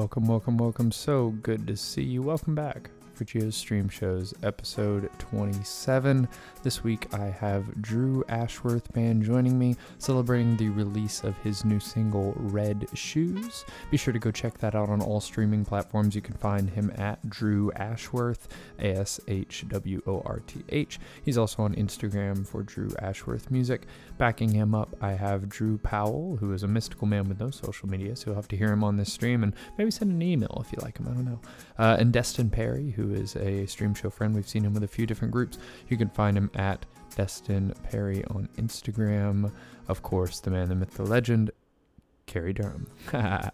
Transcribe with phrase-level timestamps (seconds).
[0.00, 0.92] Welcome, welcome, welcome.
[0.92, 2.22] So good to see you.
[2.22, 2.88] Welcome back
[3.20, 6.26] for Gio's Stream Shows, episode 27.
[6.62, 11.80] This week I have Drew Ashworth Band joining me, celebrating the release of his new
[11.80, 13.66] single, Red Shoes.
[13.90, 16.14] Be sure to go check that out on all streaming platforms.
[16.14, 18.48] You can find him at Drew Ashworth,
[18.78, 20.98] A S H W O R T H.
[21.22, 23.82] He's also on Instagram for Drew Ashworth Music.
[24.16, 27.86] Backing him up, I have Drew Powell, who is a mystical man with no social
[27.86, 30.62] media, so you'll have to hear him on this stream and maybe send an email
[30.64, 31.06] if you like him.
[31.06, 31.40] I don't know.
[31.78, 34.34] Uh, and Destin Perry, who is a stream show friend.
[34.34, 35.58] We've seen him with a few different groups.
[35.88, 39.52] You can find him at Destin Perry on Instagram.
[39.88, 41.50] Of course, the man, the myth, the legend,
[42.30, 43.50] Carrie Durham uh,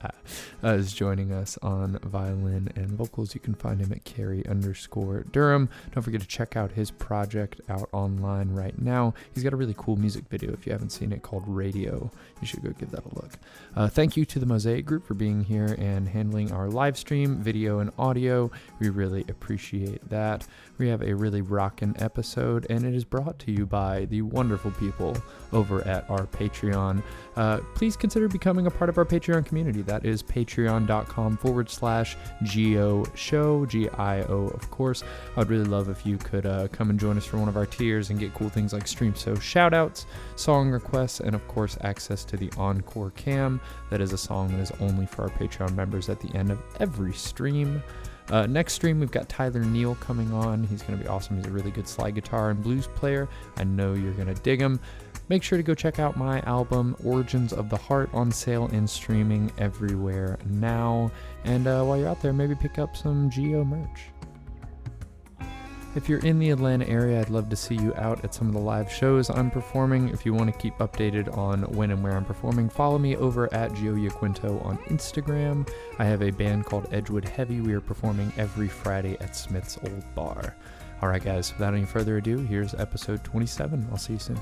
[0.62, 3.34] is joining us on violin and vocals.
[3.34, 5.70] You can find him at Carrie underscore Durham.
[5.92, 9.14] Don't forget to check out his project out online right now.
[9.32, 12.10] He's got a really cool music video if you haven't seen it called Radio.
[12.42, 13.32] You should go give that a look.
[13.74, 17.38] Uh, thank you to the Mosaic Group for being here and handling our live stream,
[17.38, 18.50] video, and audio.
[18.78, 20.46] We really appreciate that.
[20.78, 24.70] We have a really rockin' episode, and it is brought to you by the wonderful
[24.72, 25.16] people
[25.52, 27.02] over at our Patreon.
[27.34, 29.80] Uh, please consider becoming a part of our Patreon community.
[29.82, 35.02] That is patreon.com forward slash Gio show, G I O, of course.
[35.36, 37.66] I'd really love if you could uh, come and join us for one of our
[37.66, 41.78] tiers and get cool things like stream so shout outs, song requests, and of course,
[41.80, 43.60] access to the Encore Cam.
[43.90, 46.58] That is a song that is only for our Patreon members at the end of
[46.80, 47.82] every stream.
[48.30, 50.64] Uh, next stream, we've got Tyler Neal coming on.
[50.64, 51.36] He's going to be awesome.
[51.36, 53.28] He's a really good slide guitar and blues player.
[53.56, 54.80] I know you're going to dig him.
[55.28, 58.88] Make sure to go check out my album, Origins of the Heart, on sale and
[58.88, 61.10] streaming everywhere now.
[61.44, 64.15] And uh, while you're out there, maybe pick up some Gio merch.
[65.96, 68.52] If you're in the Atlanta area, I'd love to see you out at some of
[68.52, 70.10] the live shows I'm performing.
[70.10, 73.52] If you want to keep updated on when and where I'm performing, follow me over
[73.54, 75.66] at Gio Yaquinto on Instagram.
[75.98, 77.62] I have a band called Edgewood Heavy.
[77.62, 80.54] We are performing every Friday at Smith's Old Bar.
[81.00, 83.88] All right, guys, without any further ado, here's episode 27.
[83.90, 84.38] I'll see you soon.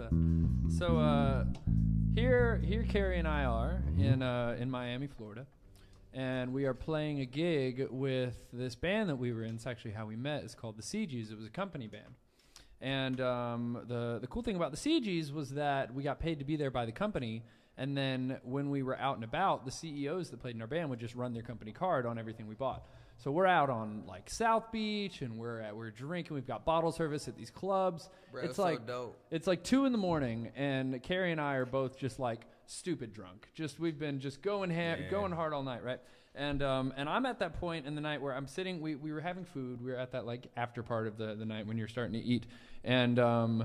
[0.00, 0.72] that?
[0.78, 1.19] So uh,
[2.56, 5.46] here, here, Carrie and I are in uh, in Miami, Florida,
[6.12, 9.54] and we are playing a gig with this band that we were in.
[9.54, 10.42] It's actually how we met.
[10.42, 11.30] It's called the CGs.
[11.30, 12.14] It was a company band,
[12.80, 16.44] and um, the the cool thing about the CGs was that we got paid to
[16.44, 17.44] be there by the company.
[17.78, 20.90] And then when we were out and about, the CEOs that played in our band
[20.90, 22.84] would just run their company card on everything we bought.
[23.22, 26.34] So we're out on like South Beach, and we're at, we're drinking.
[26.34, 28.08] We've got bottle service at these clubs.
[28.32, 29.18] Bro, it's so like dope.
[29.30, 33.12] it's like two in the morning, and Carrie and I are both just like stupid
[33.12, 33.46] drunk.
[33.54, 35.10] Just we've been just going ha- Yeah.
[35.10, 36.00] going hard all night, right?
[36.34, 38.80] And um, and I'm at that point in the night where I'm sitting.
[38.80, 39.84] We, we were having food.
[39.84, 42.26] We were at that like after part of the, the night when you're starting to
[42.26, 42.46] eat,
[42.84, 43.64] and um,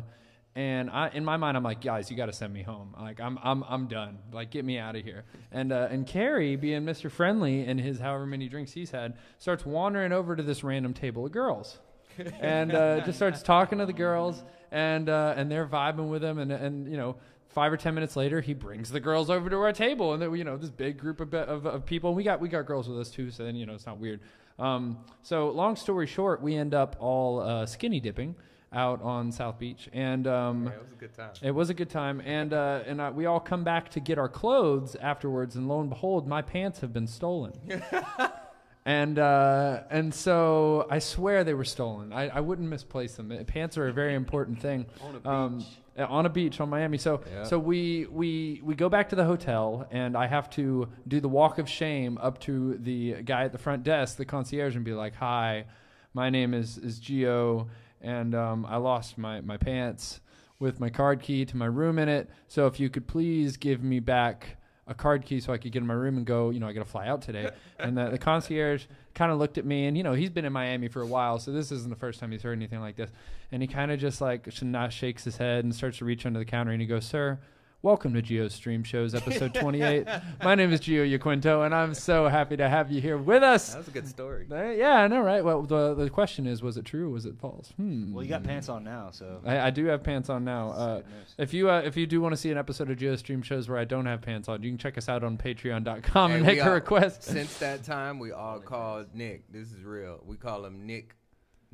[0.55, 2.95] and I in my mind I'm like, guys, you got to send me home.
[2.99, 4.19] Like I'm I'm I'm done.
[4.31, 5.25] Like get me out of here.
[5.51, 7.11] And uh, and Carrie, being Mr.
[7.11, 11.25] Friendly and his however many drinks he's had, starts wandering over to this random table
[11.25, 11.77] of girls
[12.39, 16.39] and uh, just starts talking to the girls, and uh, and they're vibing with him,
[16.39, 17.17] and and you know.
[17.49, 20.35] Five or ten minutes later, he brings the girls over to our table, and then
[20.35, 22.09] you know this big group of, of, of people.
[22.09, 23.97] And we got we got girls with us too, so then you know it's not
[23.97, 24.19] weird.
[24.59, 28.35] Um, so long story short, we end up all uh, skinny dipping
[28.75, 31.31] out on South Beach, and um, Yeah, it was a good time.
[31.41, 34.17] it was a good time, and uh, and uh, we all come back to get
[34.17, 37.53] our clothes afterwards, and lo and behold, my pants have been stolen.
[38.85, 42.13] and uh, and so I swear they were stolen.
[42.13, 43.31] I, I wouldn't misplace them.
[43.31, 44.85] Uh, Pants are a very important thing.
[45.01, 45.67] On a Um, beach.
[45.97, 46.97] uh, on a beach on Miami.
[46.97, 47.43] So Yeah.
[47.43, 51.29] so we we we go back to the hotel, and I have to do the
[51.29, 54.93] walk of shame up to the guy at the front desk, the concierge, and be
[54.93, 55.65] like, "Hi,
[56.13, 57.67] my name is is Gio,
[58.05, 60.21] and um, I lost my my pants
[60.59, 62.29] with my card key to my room in it.
[62.47, 64.57] So if you could please give me back."
[64.87, 66.51] A card key so I could get in my room and go.
[66.51, 67.49] You know, I got to fly out today.
[67.79, 68.85] and the, the concierge
[69.15, 71.39] kind of looked at me, and you know, he's been in Miami for a while,
[71.39, 73.09] so this isn't the first time he's heard anything like this.
[73.51, 76.23] And he kind of just like sh- not shakes his head and starts to reach
[76.27, 77.39] under the counter, and he goes, "Sir,
[77.81, 80.07] welcome to Gio Stream Shows, episode 28.
[80.43, 83.69] My name is Gio Yaquinto, and I'm so happy to have you here with us."
[83.73, 84.47] That was a good story.
[84.51, 85.43] Uh, yeah, I know, right?
[85.43, 87.73] Well, the the question is, was it true or was it false?
[87.77, 88.13] Hmm.
[88.13, 89.41] Well, you got pants on now, so.
[89.45, 90.69] I, I do have pants on now.
[90.71, 91.01] Uh,
[91.37, 93.69] if you uh, if you do want to see an episode of Gio Stream shows
[93.69, 96.51] where I don't have pants on, you can check us out on Patreon.com and Hey,
[96.53, 97.23] make we a all- request.
[97.23, 99.51] Since that time, we all called Nick.
[99.51, 100.21] This is real.
[100.25, 101.15] We call him Nick.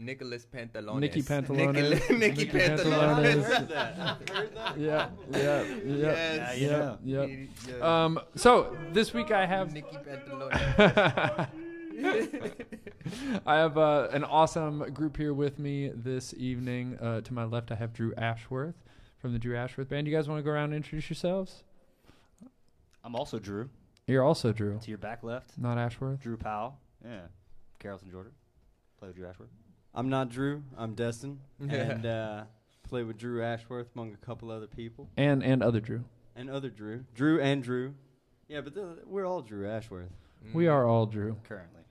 [0.05, 0.99] Nicholas Pantalones.
[0.99, 1.73] Nicky Pantalones.
[1.73, 3.43] Nicky, Nicky Nicky Pantalones.
[3.43, 4.77] Pantalones.
[4.77, 6.57] yeah, yeah, yeah, Yes.
[6.59, 7.25] you yeah, yeah.
[7.69, 8.03] Yeah.
[8.05, 11.47] Um, so this week I have Nicky Pantalones.
[13.45, 16.97] I have uh, an awesome group here with me this evening.
[16.99, 18.75] Uh, to my left, I have Drew Ashworth
[19.19, 20.07] from the Drew Ashworth Band.
[20.07, 21.63] You guys want to go around and introduce yourselves?
[23.03, 23.69] I'm also Drew.
[24.07, 26.21] You're also Drew, To your back left, not Ashworth.
[26.21, 26.77] Drew Powell.
[27.03, 27.21] Yeah.
[27.79, 28.29] Carrollton, Georgia.
[28.99, 29.49] Play with Drew Ashworth.
[29.93, 30.63] I'm not Drew.
[30.77, 32.43] I'm Destin, and uh,
[32.87, 36.03] play with Drew Ashworth among a couple other people And and other Drew.
[36.35, 37.03] and other Drew.
[37.13, 37.93] Drew and Drew.
[38.47, 40.09] Yeah, but the, we're all Drew Ashworth.
[40.53, 41.37] We are all Drew.
[41.47, 41.81] Currently.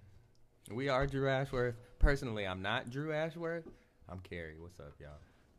[0.73, 1.75] We are Drew Ashworth.
[1.99, 3.65] Personally, I'm not Drew Ashworth.
[4.09, 4.57] I'm Carrie.
[4.59, 5.11] What's up, y'all?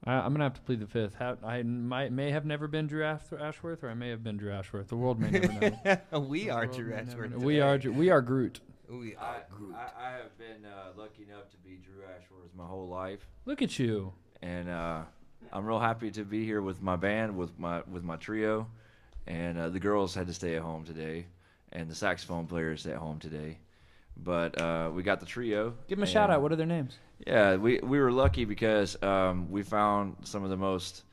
[0.04, 1.16] I, I'm gonna have to plead the fifth.
[1.16, 4.38] Ha- I might may have never been Drew Ash- Ashworth, or I may have been
[4.38, 4.88] Drew Ashworth.
[4.88, 5.78] The world may never
[6.12, 6.20] know.
[6.20, 7.32] we The are Drew Ashworth.
[7.32, 7.38] know.
[7.38, 7.78] We are.
[7.78, 8.62] Drew- We are Groot.
[8.92, 9.74] We I, are Groot.
[9.76, 13.62] I, I have been uh, lucky enough to be Drew Ashworth my whole life, Look
[13.62, 14.12] at you.
[14.42, 15.04] and uh,
[15.54, 18.68] I'm real happy to be here with my band, with my with my trio,
[19.28, 21.28] and uh, the girls had to stay at home today,
[21.72, 23.60] and the saxophone players stay at home today,
[24.18, 25.74] but uh, we got the trio.
[25.88, 26.42] Give them a shout out.
[26.42, 26.98] What are their names?
[27.26, 31.04] Yeah, we we were lucky because um, we found some of the most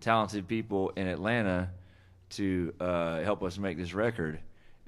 [0.00, 1.70] talented people in Atlanta
[2.30, 4.40] to uh, help us make this record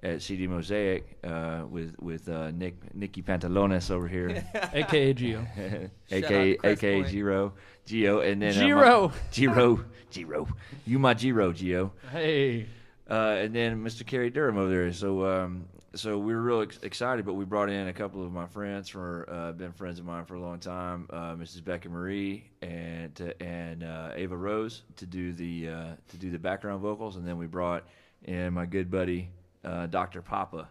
[0.02, 5.90] at CD Mosaic uh, with with uh, Nick Nicky Pantalones over here, AKA Gio.
[6.10, 7.52] aka Crest aka Giro
[7.86, 9.12] Gio, and then uh, my- Giro.
[9.32, 10.48] Giro Giro,
[10.86, 12.66] you my Giro Gio, Hey.
[13.08, 14.04] uh, and then Mr.
[14.06, 14.92] Kerry Durham over there.
[14.92, 18.32] So um, so we were real ex- excited, but we brought in a couple of
[18.32, 21.62] my friends for uh, been friends of mine for a long time, uh, Mrs.
[21.64, 26.38] Becca Marie and to, and uh, Ava Rose to do the uh, to do the
[26.38, 27.84] background vocals, and then we brought
[28.24, 29.28] in my good buddy
[29.64, 30.22] uh, Dr.
[30.22, 30.68] Papa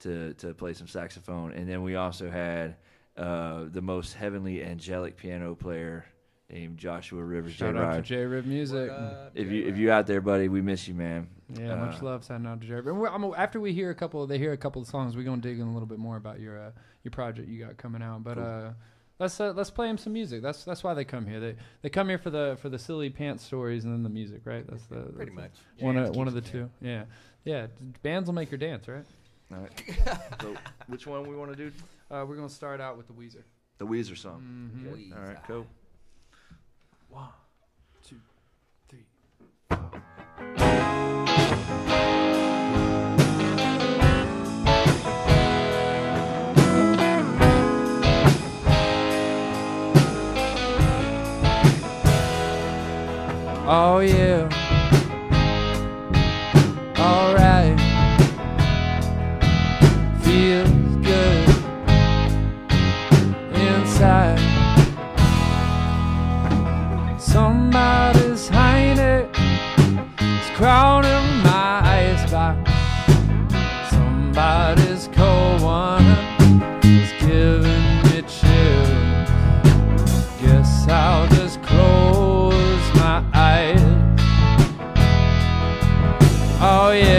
[0.00, 2.76] to to play some saxophone, and then we also had
[3.16, 6.04] uh, the most heavenly angelic piano player
[6.50, 7.54] named Joshua Rivers.
[7.54, 7.80] Shout J.
[7.80, 8.90] out to J Rib Music.
[8.90, 9.54] Up, If J.
[9.54, 11.28] you if you out there, buddy, we miss you, man.
[11.58, 12.24] Yeah, much Uh, love.
[12.24, 12.86] Signing out to Jared.
[12.86, 15.16] And I'm, after we hear a couple, they hear a couple of songs.
[15.16, 16.70] We're gonna dig in a little bit more about your uh,
[17.04, 18.22] your project you got coming out.
[18.22, 18.44] But Cool.
[18.44, 18.72] uh,
[19.18, 20.42] let's uh, let's play them some music.
[20.42, 21.40] That's that's why they come here.
[21.40, 24.42] They they come here for the for the silly pants stories and then the music,
[24.44, 24.66] right?
[24.68, 25.82] That's the Pretty that's much.
[25.82, 26.68] one Jams of one of the two.
[26.82, 27.04] Yeah,
[27.46, 27.68] yeah.
[28.02, 29.04] Bands will make your dance, right?
[29.52, 29.72] All right.
[30.42, 30.54] so,
[30.88, 31.72] which one we want to do?
[32.10, 33.42] Uh, we're gonna start out with the Weezer.
[33.78, 34.70] The Weezer song.
[34.74, 34.92] Mhm.
[34.92, 35.12] Okay.
[35.16, 35.66] All right, cool.
[37.08, 37.28] One,
[38.04, 38.16] two,
[38.88, 39.04] three.
[53.68, 54.48] Oh yeah.
[70.56, 72.70] Is crowding my icebox.
[73.90, 76.04] Somebody's cold one
[76.82, 79.30] is giving me chills.
[80.40, 83.80] Guess I'll just close my eyes.
[86.60, 87.15] Oh yeah.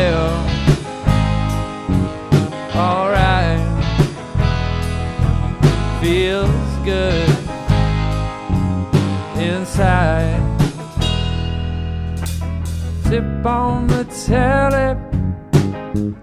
[13.10, 14.98] Sip on the telly,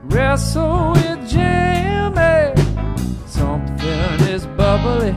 [0.02, 2.52] wrestle with Jimmy.
[3.26, 5.14] Something is bubbling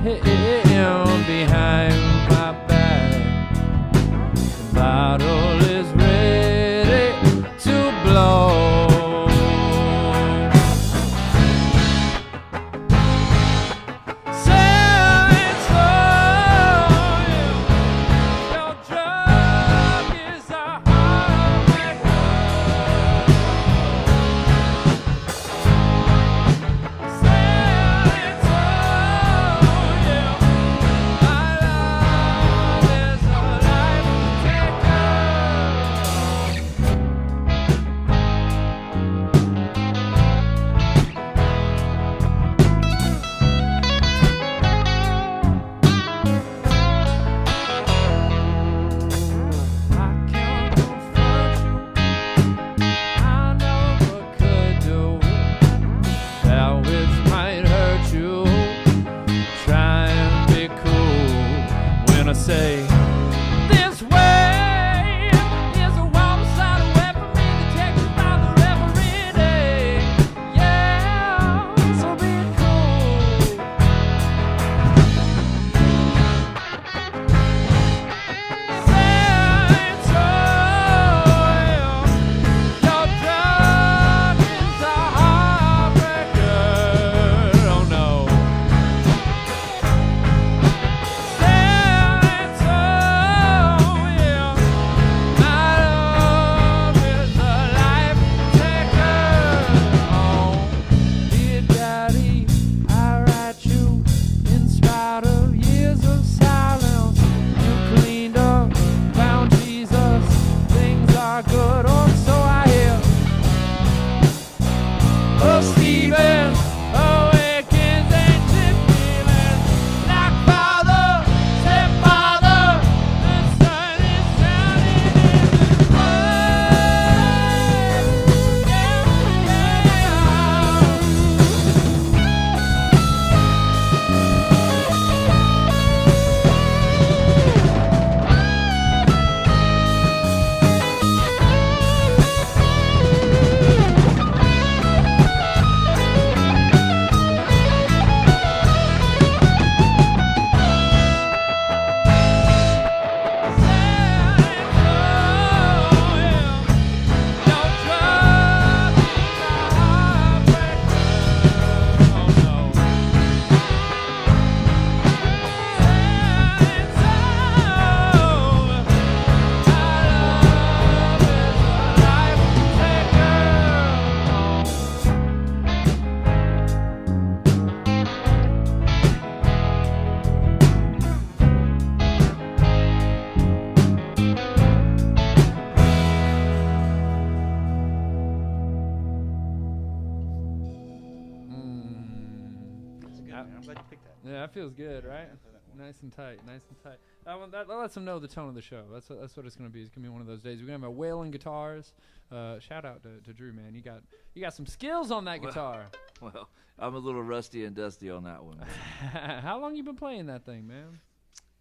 [195.88, 196.98] Nice and tight, nice and tight.
[197.24, 198.84] That, one, that, that lets them know the tone of the show.
[198.92, 199.80] That's what, that's what it's going to be.
[199.80, 200.60] It's going to be one of those days.
[200.60, 201.94] We're going to have a wailing guitars.
[202.30, 203.74] Uh, shout out to, to Drew, man.
[203.74, 204.02] You got
[204.36, 205.86] you got some skills on that Well- guitar.
[206.20, 208.58] Well, I'm a little rusty and dusty on that one.
[209.14, 211.00] How long you been playing that thing, man?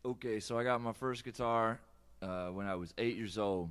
[0.03, 1.79] Okay, so I got my first guitar
[2.23, 3.69] uh, when I was eight years old.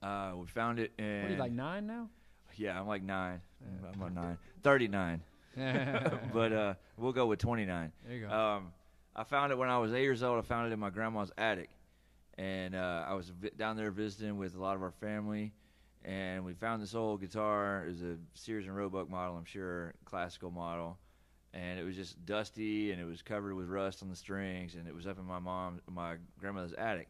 [0.00, 1.22] Uh, we found it in.
[1.22, 2.08] What are you like nine now?
[2.54, 3.40] Yeah, I'm like nine.
[3.60, 3.88] Yeah.
[3.88, 4.38] I'm about nine.
[4.62, 5.22] 39.
[6.32, 7.92] but uh, we'll go with 29.
[8.06, 8.32] There you go.
[8.32, 8.72] Um,
[9.14, 10.38] I found it when I was eight years old.
[10.38, 11.70] I found it in my grandma's attic,
[12.38, 15.52] and uh, I was vi- down there visiting with a lot of our family,
[16.04, 17.84] and we found this old guitar.
[17.84, 20.98] It was a Sears and Roebuck model, I'm sure, classical model,
[21.52, 24.86] and it was just dusty and it was covered with rust on the strings, and
[24.86, 27.08] it was up in my mom, my grandmother's attic,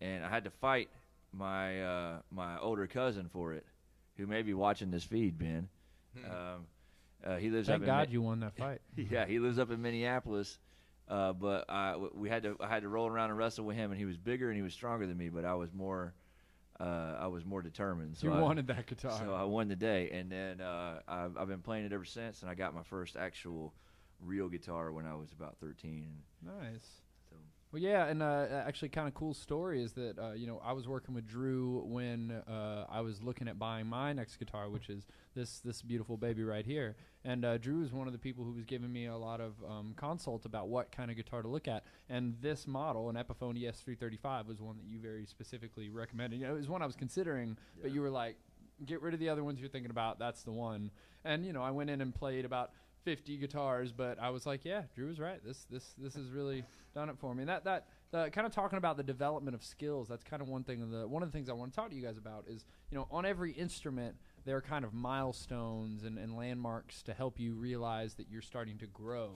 [0.00, 0.90] and I had to fight
[1.32, 3.64] my uh, my older cousin for it,
[4.16, 5.68] who may be watching this feed, Ben.
[6.24, 6.66] Um,
[7.24, 8.80] uh, he lives Thank up in God Mi- you won that fight.
[8.96, 10.58] yeah, he lives up in Minneapolis.
[11.10, 13.90] Uh, but I, we had to I had to roll around and wrestle with him,
[13.90, 15.28] and he was bigger and he was stronger than me.
[15.28, 16.14] But I was more
[16.78, 18.16] uh, I was more determined.
[18.16, 19.18] So you I, wanted that guitar.
[19.18, 22.42] So I won the day, and then uh, I've, I've been playing it ever since.
[22.42, 23.74] And I got my first actual
[24.20, 26.08] real guitar when I was about thirteen.
[26.44, 26.99] nice.
[27.72, 30.72] Well, yeah, and uh, actually, kind of cool story is that uh, you know I
[30.72, 34.90] was working with Drew when uh, I was looking at buying my next guitar, which
[34.90, 36.96] is this this beautiful baby right here.
[37.24, 39.54] And uh, Drew is one of the people who was giving me a lot of
[39.68, 41.84] um, consult about what kind of guitar to look at.
[42.08, 46.40] And this model, an Epiphone ES335, was one that you very specifically recommended.
[46.40, 48.36] You know, it was one I was considering, but you were like,
[48.84, 50.18] get rid of the other ones you're thinking about.
[50.18, 50.90] That's the one.
[51.24, 52.72] And you know, I went in and played about
[53.10, 55.44] 50 guitars, but I was like, yeah, Drew was right.
[55.44, 56.62] This this this has really
[56.94, 57.42] done it for me.
[57.42, 57.64] And that
[58.12, 60.06] that kind of talking about the development of skills.
[60.06, 60.80] That's kind of one thing.
[60.80, 62.64] Of the one of the things I want to talk to you guys about is
[62.88, 64.14] you know on every instrument
[64.44, 68.78] there are kind of milestones and, and landmarks to help you realize that you're starting
[68.78, 69.32] to grow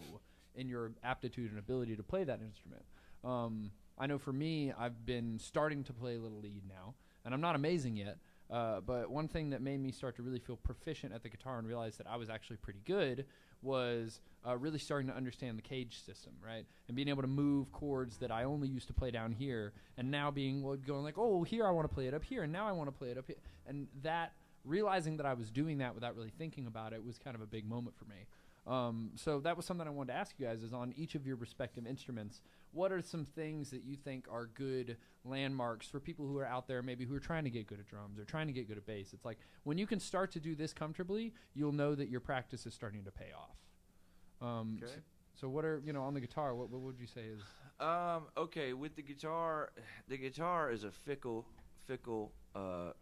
[0.55, 2.85] in your aptitude and ability to play that instrument.
[3.25, 7.35] Um, I know for me, I've been starting to play a little lead now, and
[7.35, 8.19] I'm not amazing yet.
[8.51, 11.59] Uh, but one thing that made me start to really feel proficient at the guitar
[11.59, 13.25] and realize that I was actually pretty good
[13.65, 16.65] was uh, really starting to understand the CAGED system, right?
[16.87, 20.11] And being able to move chords that I only used to play down here, and
[20.11, 22.53] now being well, going like, oh, here I want to play it up here, and
[22.53, 24.33] now I want to play it up here, and that
[24.65, 27.47] realizing that I was doing that without really thinking about it was kind of a
[27.47, 28.27] big moment for me.
[28.67, 31.27] Um, so that was something I wanted to ask you guys: is on each of
[31.27, 32.41] your respective instruments,
[32.75, 36.67] what are some things that you think are good landmarks for people who are out
[36.69, 38.77] there, maybe who are trying to get good at drums or trying to get good
[38.77, 39.13] at bass?
[39.13, 42.67] It's like when you can start to do this comfortably, you'll know that your practice
[42.67, 44.47] is starting to pay off.
[44.47, 44.93] Um, Okay.
[45.37, 46.55] So, what are you know on the guitar?
[46.55, 47.41] What, what would you say is
[47.81, 49.71] Um, okay, with the guitar,
[50.07, 51.45] the guitar is a fickle,
[51.87, 52.93] fickle uh,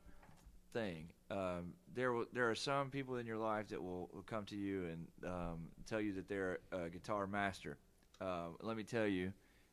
[0.72, 1.10] thing.
[1.30, 4.56] Um, there, will, there are some people in your life that will, will come to
[4.56, 7.76] you and um, tell you that they're a guitar master.
[8.22, 9.32] Um, let me tell you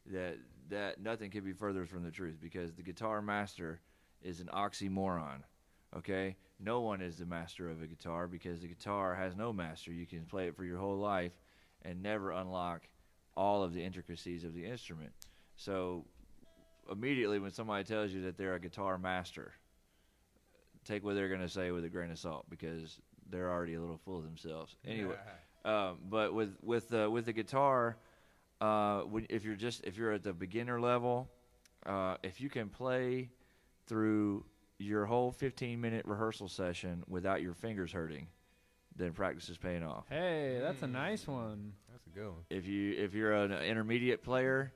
[0.10, 0.38] that
[0.70, 3.82] that nothing could be further from the truth because the guitar master
[4.22, 5.42] is an oxymoron.
[5.96, 9.92] Okay, no one is the master of a guitar because the guitar has no master.
[9.92, 11.32] You can play it for your whole life
[11.84, 12.88] and never unlock
[13.36, 15.12] all of the intricacies of the instrument.
[15.56, 16.06] So
[16.92, 19.54] immediately when somebody tells you that they're a guitar master,
[20.86, 23.00] take what they're going to say with a grain of salt because
[23.30, 24.75] they're already a little full of themselves.
[24.86, 25.16] Anyway,
[25.66, 27.98] um, but with with uh, with the guitar,
[28.62, 31.30] uh, when, if you're just if you're at the beginner level,
[31.86, 33.30] uh, if you can play
[33.88, 34.46] through
[34.78, 38.28] your whole 15 minute rehearsal session without your fingers hurting,
[38.96, 40.92] then practice is paying off Hey, that's a Mm.
[40.92, 41.74] nice one.
[41.92, 42.44] That's a good one.
[42.50, 44.74] if you if you're an intermediate player,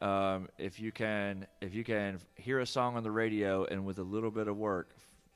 [0.00, 3.98] um, if you can if you can hear a song on the radio and with
[3.98, 4.94] a little bit of work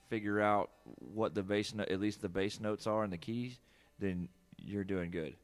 [0.09, 3.59] figure out what the bass no- at least the bass notes are and the keys,
[3.99, 5.35] then you're doing good.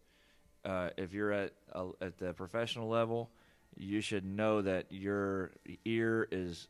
[0.65, 3.31] Uh, if you're at a, at the professional level,
[3.77, 5.53] you should know that your
[5.85, 6.69] ear is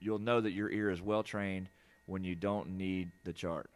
[0.00, 1.68] you'll know that your ear is well trained
[2.06, 3.70] when you don't need the chart.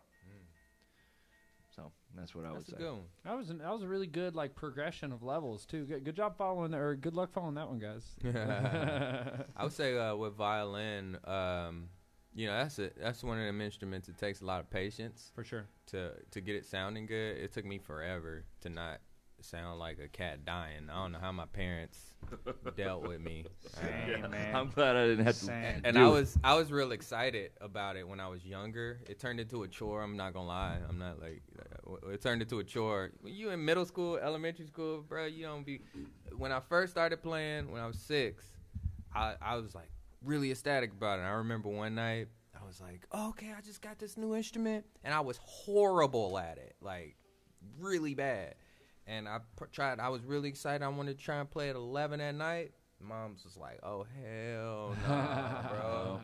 [1.75, 2.85] So that's what I That's a would say.
[3.25, 5.85] That was an, that was a really good like progression of levels too.
[5.85, 8.05] Good, good job following or good luck following that one, guys.
[9.57, 11.89] I would say uh, with violin, um,
[12.35, 14.09] you know, that's a, that's one of them instruments.
[14.09, 15.65] It takes a lot of patience For sure.
[15.89, 17.37] to to get it sounding good.
[17.39, 19.01] It took me forever to not
[19.41, 20.89] sound like a cat dying.
[20.89, 21.99] I don't know how my parents
[22.77, 23.45] dealt with me.
[23.75, 25.45] Same, Uh, I'm glad I didn't have to.
[25.47, 25.81] Same.
[25.85, 29.01] and do I was I was real excited about it when I was younger.
[29.09, 30.01] It turned into a chore.
[30.03, 30.79] I'm not gonna lie.
[30.89, 33.11] I'm not like uh, it turned into a chore.
[33.21, 35.81] When you in middle school, elementary school, bro, you don't be.
[36.37, 38.45] When I first started playing, when I was six,
[39.15, 39.91] I I was like
[40.25, 41.23] really ecstatic about it.
[41.23, 42.29] I remember one night
[42.61, 46.39] I was like, oh, okay, I just got this new instrument, and I was horrible
[46.39, 47.17] at it, like
[47.79, 48.55] really bad.
[49.07, 50.01] and I pr- tried.
[50.01, 50.83] I was really excited.
[50.85, 52.73] I wanted to try and play at 11 at night.
[53.01, 56.21] Mom's was like, "Oh hell, nah, bro,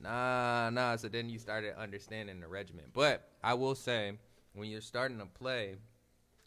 [0.00, 2.86] nah, nah." So then you started understanding the regimen.
[2.92, 4.12] But I will say,
[4.54, 5.76] when you're starting to play,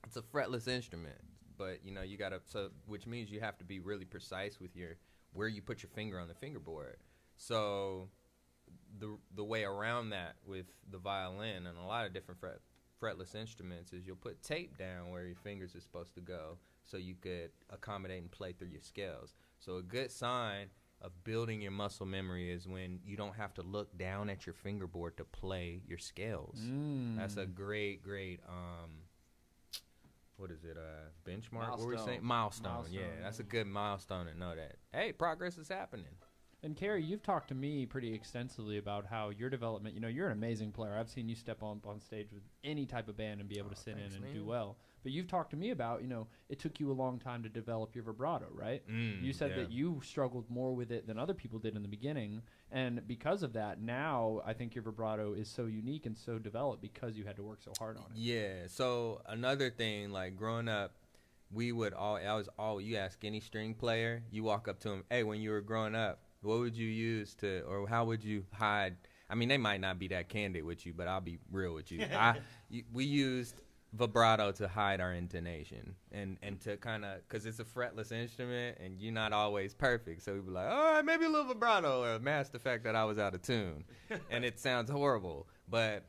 [0.06, 1.15] it's a fretless instrument.
[1.58, 4.76] But you know you gotta so which means you have to be really precise with
[4.76, 4.95] your
[5.34, 6.98] where you put your finger on the fingerboard.
[7.38, 8.10] So
[9.00, 12.60] the the way around that with the violin and a lot of different fret,
[13.02, 16.98] fretless instruments is you'll put tape down where your fingers are supposed to go so
[16.98, 19.34] you could accommodate and play through your scales.
[19.60, 20.68] So a good sign
[21.02, 24.54] of building your muscle memory is when you don't have to look down at your
[24.54, 26.58] fingerboard to play your scales.
[27.18, 28.89] That's a great, great um
[30.39, 31.69] what is it, uh benchmark?
[31.71, 32.19] What were we saying?
[32.23, 32.71] Milestone.
[32.73, 33.23] Milestone, Yeah, yeah.
[33.23, 34.75] that's a good milestone to know that.
[34.93, 36.06] Hey, progress is happening.
[36.62, 39.95] And Carrie, you've talked to me pretty extensively about how your development.
[39.95, 40.93] You know, you're an amazing player.
[40.97, 43.69] I've seen you step on on stage with any type of band and be able
[43.69, 44.78] to Oh, sit thanks, in and do well.
[45.04, 47.50] But you've talked to me about, you know, it took you a long time to
[47.50, 48.82] develop your vibrato, right?
[48.90, 49.64] Mm, you said yeah.
[49.64, 53.44] that you struggled more with it than other people did in the beginning, and because
[53.44, 57.26] of that, now I think your vibrato is so unique and so developed because you
[57.26, 58.18] had to work so hard on it.
[58.18, 58.68] Yeah.
[58.68, 60.94] So another thing, like growing up,
[61.52, 62.18] we would all.
[62.18, 62.80] I was all.
[62.80, 65.04] You ask any string player, you walk up to them.
[65.10, 68.46] Hey, when you were growing up, what would you use to, or how would you
[68.54, 68.98] hide?
[69.30, 71.92] I mean, they might not be that candid with you, but I'll be real with
[71.92, 72.06] you.
[72.14, 73.62] I, you we used
[73.93, 78.78] vibrato to hide our intonation and and to kind of because it's a fretless instrument
[78.80, 80.21] and you're not always perfect.
[80.21, 82.95] So we'd be like all right maybe a little vibrato or mask the fact that
[82.95, 83.84] i was out of tune.
[84.32, 85.47] And it sounds horrible.
[85.67, 86.04] But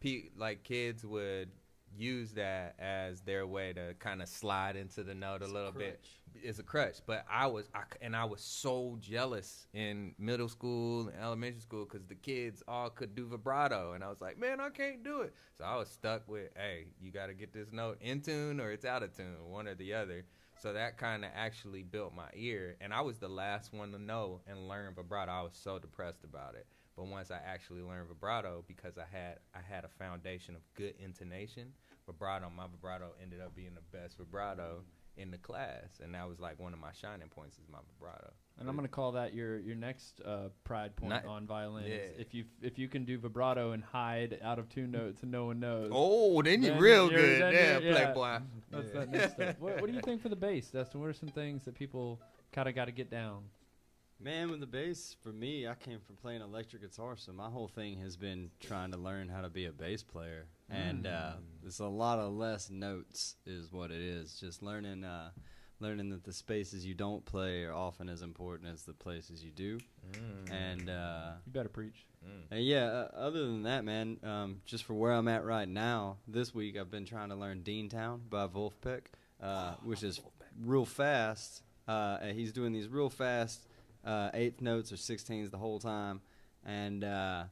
[0.00, 1.50] pe- like kids would
[1.96, 6.04] use that as their way to kind of slide into the note a little bit
[6.42, 11.08] it's a crutch but i was I, and i was so jealous in middle school
[11.08, 14.60] and elementary school because the kids all could do vibrato and i was like man
[14.60, 15.34] i can't do it.
[15.56, 18.70] So i was stuck with hey you got to get this note in tune or
[18.70, 20.24] it's out of tune one or the other.
[20.60, 23.98] So that kind of actually built my ear and i was the last one to
[23.98, 25.30] know and learn vibrato.
[25.32, 26.66] I was so depressed about it.
[26.96, 30.94] But once i actually learned vibrato because i had i had a foundation of good
[30.98, 31.72] intonation
[32.06, 34.82] vibrato my vibrato ended up being the best vibrato
[35.16, 38.30] in the class and that was like one of my shining points is my vibrato
[38.58, 41.84] And I'm gonna call that your your next uh, pride point Ni- on violin.
[41.84, 42.20] is Yeah.
[42.20, 45.46] If you if you can do vibrato and hide out of two notes and no
[45.46, 45.90] one knows.
[45.92, 47.42] oh then you Then real you're- good.
[47.42, 48.12] then yeah you're- yeah.
[48.12, 48.38] playboy
[48.70, 49.60] That's that next step.
[49.60, 51.00] What, what do you think for the bass, Dustin?
[51.00, 52.20] What are some things that people
[52.52, 53.44] kind of got to get down?
[54.20, 57.68] Man, with the bass, for me, I came from playing electric guitar, so my whole
[57.68, 61.32] thing has been trying to learn how to be a bass player, and uh,
[61.66, 64.38] it's a lot of less notes, is what it is.
[64.40, 65.30] Just learning, uh,
[65.78, 69.50] learning that the spaces you don't play are often as important as the places you
[69.50, 69.78] do,
[70.50, 70.88] and.
[70.88, 72.06] Uh, You better preach.
[72.50, 76.16] and yeah, uh, other than that, man, um, just for where I'm at right now,
[76.26, 79.02] this week I've been trying to learn Dean Town by Vulfpeck,
[79.42, 80.20] uh, which is
[80.62, 81.62] real fast.
[81.86, 83.66] Uh, and he's doing these real fast
[84.04, 86.20] uh, eighth notes or sixteens the whole time,
[86.64, 87.44] and uh,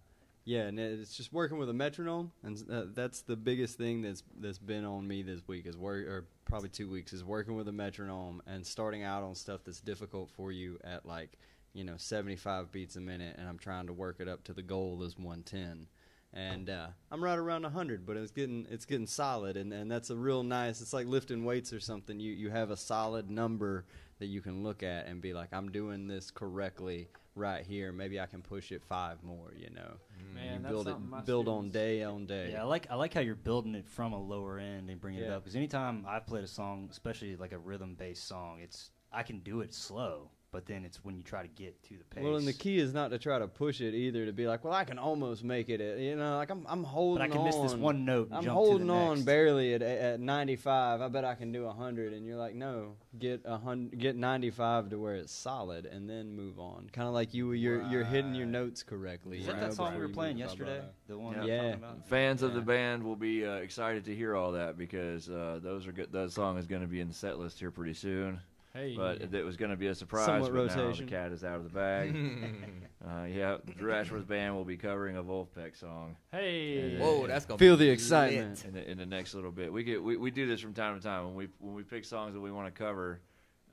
[0.45, 4.23] yeah, and it's just working with a metronome, and uh, that's the biggest thing that's
[4.41, 7.69] that's been on me this week is work, or probably two weeks is working with
[7.69, 11.38] a metronome and starting out on stuff that's difficult for you at like
[11.73, 14.62] you know 75 beats a minute and i'm trying to work it up to the
[14.62, 15.87] goal is 110
[16.35, 20.11] and uh, i'm right around 100 but it's getting it's getting solid and, and that's
[20.11, 22.19] a real nice it's like lifting weights or something.
[22.21, 23.85] You you have a solid number
[24.23, 27.93] that you can look at and be like i'm doing this correctly right here.
[27.93, 29.95] Maybe i can push it five more you know?
[30.21, 30.35] Mm.
[30.35, 32.51] Man, you build it build on day on day.
[32.53, 35.23] Yeah, I like I like how you're building it from a lower end and bringing
[35.23, 35.43] it up.
[35.43, 39.61] Because anytime I've played a song, especially like a rhythm-based song, it's I can do
[39.61, 42.23] it slow, but then it's when you try to get to the pace.
[42.23, 44.27] Well, and the key is not to try to push it either.
[44.27, 45.81] To be like, well, I can almost make it.
[45.81, 47.27] At, you know, like I'm, I'm holding.
[47.27, 48.29] but I can miss this one note.
[48.29, 49.25] And I'm jump holding to the on next.
[49.25, 51.01] barely at at 95.
[51.01, 52.12] I bet I can do 100.
[52.12, 56.37] And you're like, no, get a hundred, get 95 to where it's solid, and then
[56.37, 56.91] move on.
[56.93, 59.38] Kind of like you, you're you're hitting your notes correctly.
[59.38, 60.81] Is you that that song we were playing move yesterday?
[60.81, 60.88] vibrato.
[61.09, 61.41] The one Yeah.
[61.41, 61.62] you were Yeah.
[61.62, 62.09] talking about?
[62.09, 65.87] Fans of the band will be uh, excited to hear all that because uh, those
[65.87, 66.12] are good.
[66.12, 68.38] That song is going to be in the set list here pretty soon.
[68.75, 70.25] Hey, But it was going to be a surprise.
[70.25, 72.17] Somewhat but now the cat is out of the bag.
[73.07, 77.59] uh, yeah, Drew Ashworth band will be covering a Vulfpeck song hey, whoa that's gonna
[77.59, 78.65] Feel be the excitement.
[78.65, 79.73] in the, in the next little bit.
[79.73, 82.05] We get we, we do this from time to time when we when we pick
[82.05, 83.21] songs that we want to cover,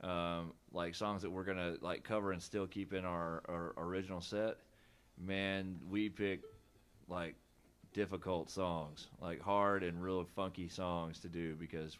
[0.02, 4.20] um, like songs that we're gonna like cover and still keep in our, our original
[4.20, 4.58] set.
[5.18, 6.40] Man, we pick
[7.08, 7.36] like
[7.92, 11.96] difficult songs, like hard and real funky songs to do because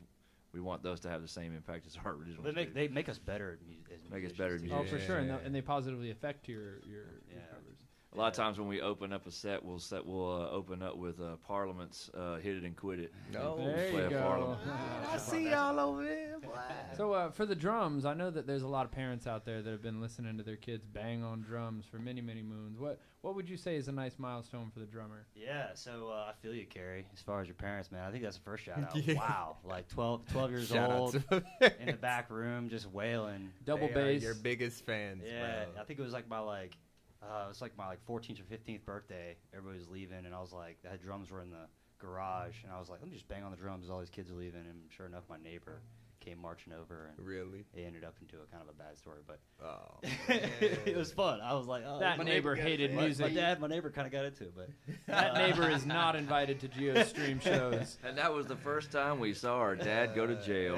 [0.52, 2.42] we want those to have the same impact as our original.
[2.42, 3.52] They make they make us better.
[3.60, 4.66] At mu- as Make us better too.
[4.66, 5.38] at Oh, for sure, and, Yeah.
[5.38, 7.78] they- and they positively affect your your, your covers.
[8.12, 10.82] A lot of times when we open up a set, we'll set we'll uh, open
[10.82, 13.56] up with uh, Parliament's uh, "Hit It and Quit It." No.
[13.56, 14.20] There play you go.
[14.20, 14.60] Parliament.
[15.12, 16.38] I see y'all over there.
[16.40, 16.48] boy.
[16.96, 19.62] So uh, for the drums, I know that there's a lot of parents out there
[19.62, 22.80] that have been listening to their kids bang on drums for many, many moons.
[22.80, 25.26] What what would you say is a nice milestone for the drummer?
[25.36, 27.06] Yeah, so uh, I feel you, Carrie.
[27.14, 28.96] As far as your parents, man, I think that's the first shout out.
[29.00, 29.14] Yeah.
[29.14, 33.50] Wow, like 12, 12 years Shout old in the back room, just wailing.
[33.64, 34.22] Double They are bass.
[34.22, 35.80] your biggest fans, Yeah, bro.
[35.80, 36.76] I think it was like my like,
[37.22, 39.36] uh, it was like my like 14th or 15th birthday.
[39.54, 41.66] Everybody was leaving, and I was like, the drums were in the
[41.98, 43.84] garage, and I was like, let me just bang on the drums.
[43.84, 45.82] as All these kids are leaving, and sure enough, my neighbor
[46.20, 47.64] came marching over, and Really?
[47.74, 49.98] it ended up into a kind of a bad story, but Oh.
[50.84, 51.40] it was fun.
[51.40, 53.26] I was like, oh, That my neighbor got- hated music.
[53.26, 54.68] My dad, my neighbor, kind of got into it, but
[55.06, 57.98] That uh, neighbor is not invited to Gio stream shows.
[58.04, 60.76] And that was the first time we saw our dad go to jail.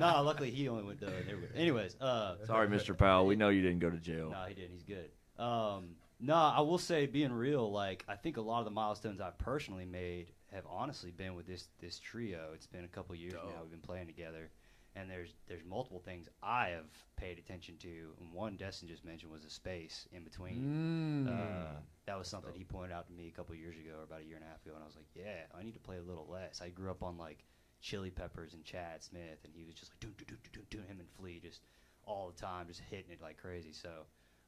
[0.00, 1.50] no, luckily he only went to neighborhood.
[1.54, 2.96] Anyways, uh, Sorry, Mr.
[2.96, 3.26] Powell.
[3.26, 4.30] We know you didn't go to jail.
[4.30, 4.72] No, he didn't.
[4.72, 5.10] He's good.
[5.42, 9.20] Um, no, I will say, being real, like I think a lot of the milestones
[9.20, 12.50] I've personally made have honestly been with this this trio.
[12.54, 14.50] It's been a couple years now we've been playing together,
[14.96, 16.86] and there's there's multiple things I have
[17.16, 18.12] paid attention to.
[18.20, 21.26] And one Destin just mentioned was the space in between.
[21.26, 21.28] Mm.
[21.28, 24.22] Uh, that was something he pointed out to me a couple years ago, or about
[24.22, 25.98] a year and a half ago, and I was like, "Yeah, I need to play
[25.98, 27.44] a little less." I grew up on like
[27.80, 30.82] Chili Peppers and Chad Smith, and he was just like, "Doom, doom, doom, doom, doom,"
[30.88, 31.60] him and Flea just
[32.04, 33.72] all the time, just hitting it like crazy.
[33.72, 33.90] So,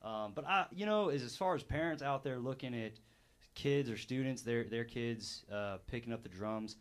[0.06, 2.92] um, but I, you know, as as far as parents out there looking at
[3.54, 6.76] kids or students, their their kids uh, picking up the drums,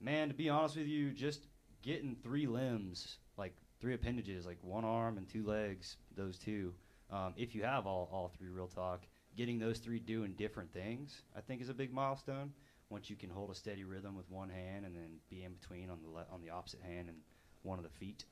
[0.00, 1.46] man, to be honest with you, just
[1.82, 6.72] getting three limbs, like three appendages, like one arm and two legs, those two.
[7.10, 9.02] Um, if you have all, all three real talk,
[9.36, 12.52] getting those three doing different things, I think is a big milestone.
[12.90, 15.90] Once you can hold a steady rhythm with one hand and then be in between
[15.90, 17.18] on the le- on the opposite hand and
[17.62, 18.24] one of the feet.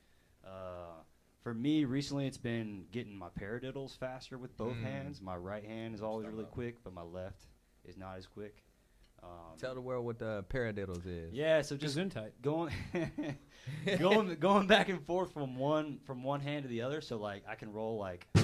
[0.45, 1.01] Uh,
[1.43, 4.83] for me, recently it's been getting my paradiddles faster with both Mm.
[4.83, 5.21] hands.
[5.21, 7.47] My right hand is always really quick, but my left
[7.85, 8.63] is not as quick.
[9.21, 11.31] Um, Tell the world what the paradiddles is.
[11.33, 12.31] yeah, so just Gesundheit.
[12.41, 12.73] going
[13.99, 16.99] going going back and forth from one from one hand to the other.
[17.01, 18.41] So like I can roll like so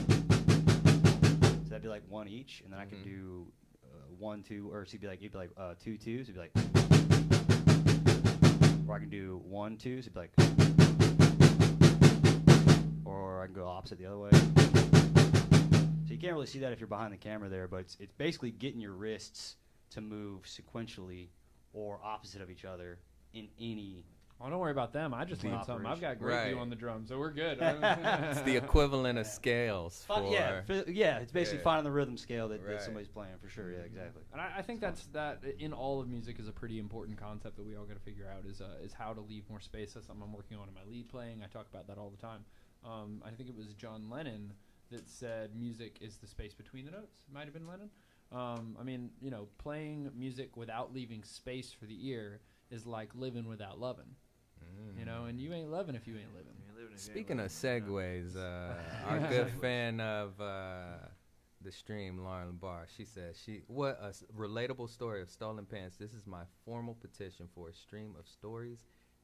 [1.68, 3.04] that'd be like one each, and then I can Mhm.
[3.04, 3.48] do
[3.84, 6.30] uh, one two or so it'd be like it'd be like uh, two twos.
[6.30, 6.52] It'd be like
[8.88, 10.02] or I can do one two.
[10.02, 10.32] So it'd be like
[13.06, 14.30] or I can go opposite the other way.
[16.10, 18.14] So you can't really see that if you're behind the camera there, but it's, it's
[18.14, 19.58] basically getting your wrists
[19.92, 21.28] to move sequentially
[21.72, 22.98] or opposite of each other
[23.34, 24.06] in any
[24.42, 25.14] Oh, don't worry about them.
[25.14, 25.86] I just The learned something.
[25.86, 26.48] I've got great Right.
[26.48, 27.60] view on the drums, so we're good.
[27.62, 30.14] It's the equivalent of scales for.
[30.14, 31.64] Fi- yeah, fi- yeah, it's basically Yeah.
[31.66, 33.70] finding the rhythm scale that, that somebody's playing for sure.
[33.70, 34.24] Yeah, exactly.
[34.32, 37.58] And I, I think that's that in all of music is a pretty important concept
[37.58, 39.94] that we all got to figure out is uh, is how to leave more space.
[39.94, 41.44] That's something I'm working on in my lead playing.
[41.44, 42.46] I talk about that all the time.
[42.86, 44.54] Um, I think it was John Lennon
[44.92, 47.24] that said music is the space between the notes.
[47.28, 47.90] It might have been Lennon.
[48.32, 53.10] Um, I mean, you know, playing music without leaving space for the ear is like
[53.16, 54.16] living without loving.
[54.98, 56.54] You know, and you ain't loving if you ain't living.
[56.96, 58.74] Speaking of segues, uh,
[59.08, 60.98] our good fan of uh,
[61.62, 65.98] the stream, Lauren Bar, she says she what a s- relatable story of stolen pants.
[65.98, 68.80] This is my formal petition for a stream of stories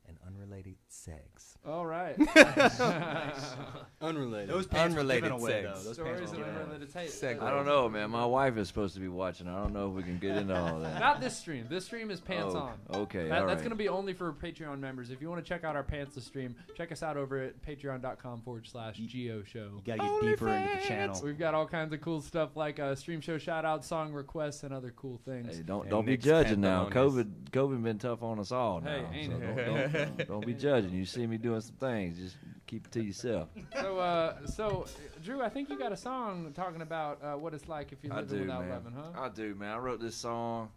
[0.07, 1.57] and unrelated sex.
[1.65, 2.15] All right.
[4.01, 4.49] Unrelated.
[4.49, 5.79] Those pants Unrelated were given away, sex.
[5.79, 5.83] though.
[5.85, 6.63] Those Stories pants and were given away.
[6.63, 7.09] unrelated tape.
[7.09, 7.41] Segue.
[7.41, 8.09] I don't know, man.
[8.11, 9.47] My wife is supposed to be watching.
[9.47, 10.99] I don't know if we can get into all that.
[10.99, 11.65] Not this stream.
[11.69, 12.73] This stream is pants Oh, on.
[13.01, 13.63] Okay, That, all that's right.
[13.63, 15.09] going to be only for Patreon members.
[15.09, 17.61] If you want to check out our pants to stream, check us out over at
[17.65, 19.69] patreon.com forward slash Gio show.
[19.75, 21.19] You gotta get deeper into the channel.
[21.23, 24.63] We've got all kinds of cool stuff like uh, stream show shout outs, song requests,
[24.63, 25.57] and other cool things.
[25.57, 26.85] Hey, don't And don't be Nick's judging now.
[26.85, 26.91] pantalones.
[26.93, 29.09] COVID COVID been tough on us all Hey, now.
[29.13, 29.41] ain't so it?
[29.41, 29.94] don't, don't,
[30.27, 30.91] don't be judging.
[30.91, 33.49] You see me doing some things, just keep it to yourself.
[33.79, 37.53] So, uh, so uh, Drew, I think you got a song talking about uh, what
[37.53, 38.69] it's like if you're I living do, without man.
[38.69, 39.21] loving, huh?
[39.21, 39.71] I do, man.
[39.73, 40.69] I wrote this song.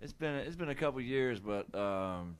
[0.00, 2.36] It's been it's been a couple years, but um,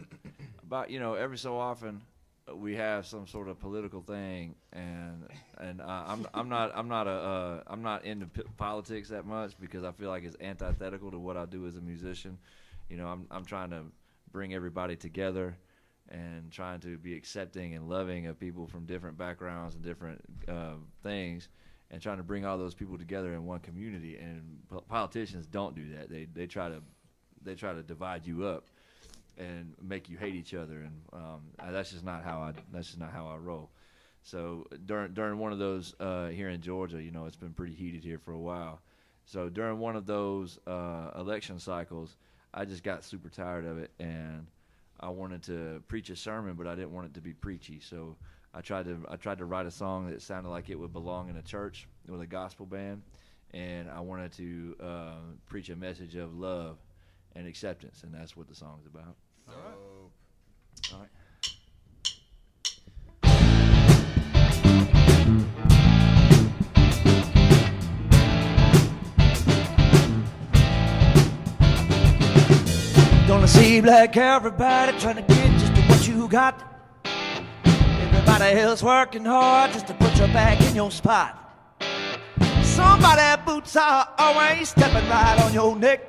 [0.62, 2.02] about you know every so often
[2.50, 5.26] uh, we have some sort of political thing, and
[5.58, 9.24] and uh, I'm I'm not I'm not a uh, I'm not into p- politics that
[9.24, 12.36] much because I feel like it's antithetical to what I do as a musician.
[12.90, 13.84] You know, I'm I'm trying to
[14.32, 15.56] bring everybody together
[16.08, 20.74] and trying to be accepting and loving of people from different backgrounds and different uh,
[21.02, 21.48] things
[21.90, 24.16] and trying to bring all those people together in one community.
[24.16, 26.08] And po- politicians don't do that.
[26.08, 26.82] They they try to
[27.42, 28.66] they try to divide you up
[29.38, 30.80] and make you hate each other.
[30.80, 33.70] And um, uh, that's just not how I that's just not how I roll.
[34.22, 37.74] So during during one of those uh, here in Georgia you know it's been pretty
[37.74, 38.80] heated here for a while.
[39.24, 42.16] So during one of those uh, election cycles
[42.54, 43.90] I just got super tired of it.
[43.98, 44.46] And
[45.00, 47.80] I wanted to preach a sermon, but I didn't want it to be preachy.
[47.80, 48.16] So
[48.54, 51.28] I tried to I tried to write a song that sounded like it would belong
[51.28, 53.02] in a church with a gospel band,
[53.52, 55.14] and I wanted to uh,
[55.46, 56.78] preach a message of love
[57.34, 59.14] and acceptance, and that's what the song's about.
[59.46, 60.12] Dope.
[60.92, 61.08] All right.
[73.26, 76.62] Gonna seem like everybody trying to get just what you got.
[77.64, 81.36] Everybody else working hard just to put you back in your spot.
[82.62, 86.02] Somebody boots are always stepping right on your neck.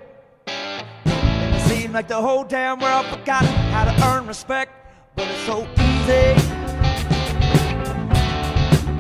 [0.46, 4.72] It seems like the whole damn world forgot how to earn respect,
[5.16, 6.36] but it's so easy.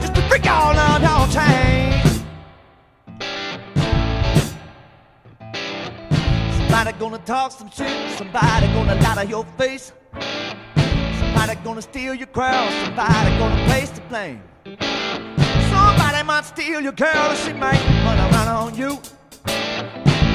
[0.01, 1.56] Just to break all of your chains.
[6.87, 9.91] Somebody gonna talk some shit, somebody gonna lie to your face.
[11.19, 14.41] Somebody gonna steal your crowd, somebody gonna place the blame.
[15.69, 19.01] Somebody might steal your girl, and she might wanna run around on you.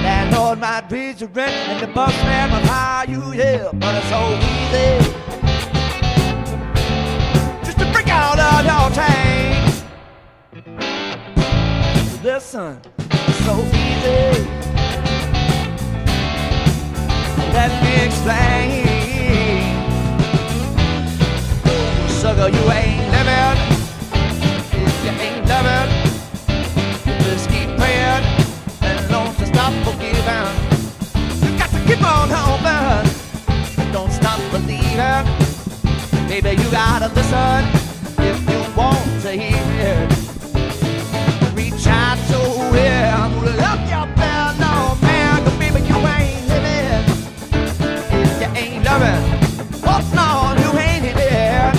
[0.03, 4.09] Landlord might raise your rent, and the bus man might hire you, yeah, but it's
[4.11, 4.21] so
[4.53, 4.99] easy.
[7.65, 9.85] Just to break out of your chains.
[12.23, 14.72] Listen, it's so easy.
[17.53, 18.85] Let me explain.
[22.09, 23.73] Sugar, you ain't living
[25.05, 25.91] you ain't loving.
[27.07, 28.25] You just keep praying
[28.83, 30.49] and don't stop forgiving.
[31.43, 33.93] You got to keep on hoping.
[33.93, 35.27] Don't stop believing.
[36.29, 37.82] Baby, you gotta listen
[49.03, 49.83] loving.
[49.85, 51.73] Oh no, you ain't living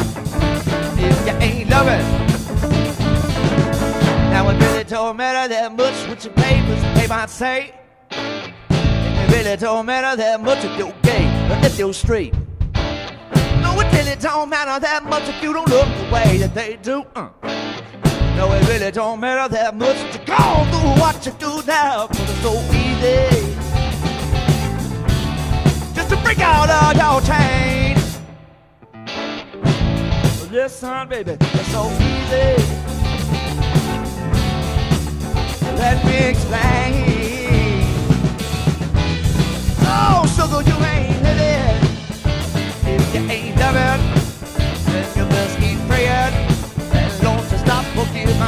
[1.00, 2.06] if you ain't loving.
[4.32, 7.74] Now it really don't matter that much what your papers they might say.
[8.12, 12.34] It really don't matter that much if you're gay or if you're straight.
[13.62, 16.78] No, it really don't matter that much if you don't look the way that they
[16.82, 17.04] do.
[17.16, 17.30] Uh.
[18.36, 22.20] No, it really don't matter that much to go through what you do now, cause
[22.20, 23.53] it's so easy.
[25.94, 28.20] Just to break out of your chains.
[30.52, 32.64] Listen, baby, it's so easy.
[35.78, 36.94] Let me explain.
[39.86, 41.82] Oh, sugar, you ain't living
[42.86, 44.02] if you ain't loving.
[44.86, 46.34] Then you must keep praying
[46.94, 48.40] and don't you stop forgiving.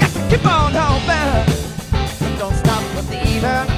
[0.00, 2.38] You keep on hoping.
[2.38, 3.71] Don't stop believing.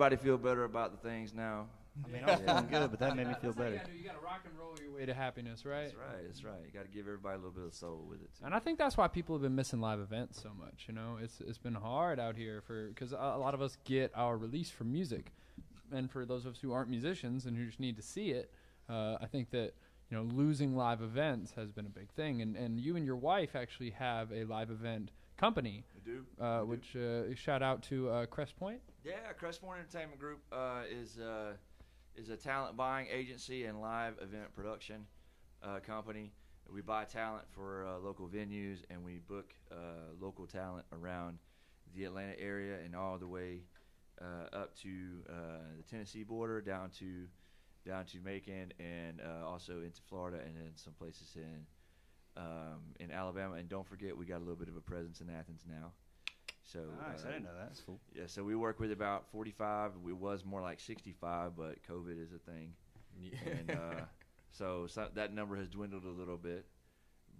[0.00, 1.66] Everybody feel better about the things now?
[2.04, 3.80] I mean, I was feeling good, but that made me feel better.
[3.96, 5.86] You gotta rock and roll your way to happiness, right?
[5.86, 6.24] That's right.
[6.24, 6.54] That's right.
[6.64, 8.30] You got to give everybody a little bit of soul with it.
[8.38, 8.44] Too.
[8.44, 10.84] And I think that's why people have been missing live events so much.
[10.86, 13.76] You know, it's it's been hard out here for because a, a lot of us
[13.84, 15.32] get our release from music.
[15.92, 18.52] and for those of us who aren't musicians and who just need to see it,
[18.88, 19.72] uh, I think that
[20.08, 22.42] you know losing live events has been a big thing.
[22.42, 26.44] And and you and your wife actually have a live event company, We do.
[26.44, 26.80] uh, We do.
[26.80, 28.80] which uh, shout out to uh, Crest Point.
[29.08, 31.52] Yeah, Crestpoint Entertainment Group uh, is uh,
[32.14, 35.06] is a talent buying agency and live event production
[35.62, 36.30] uh, company.
[36.70, 41.38] We buy talent for uh, local venues, and we book uh, local talent around
[41.94, 43.62] the Atlanta area and all the way
[44.20, 44.90] uh, up to
[45.78, 47.24] the Tennessee border, down to
[47.86, 51.64] down to Macon, and also into Florida, and then some places in
[52.36, 53.54] um, in Alabama.
[53.54, 55.92] And don't forget, we got a little bit of a presence in Athens now.
[56.72, 57.24] So Nice.
[57.24, 57.68] uh, I didn't know that.
[57.68, 57.98] That's cool.
[58.14, 59.92] yeah, so we work with about 45.
[60.02, 62.74] We was more like 65, but COVID is a thing,
[63.18, 63.38] Yeah.
[63.46, 64.04] and uh,
[64.52, 66.66] so, so that number has dwindled a little bit.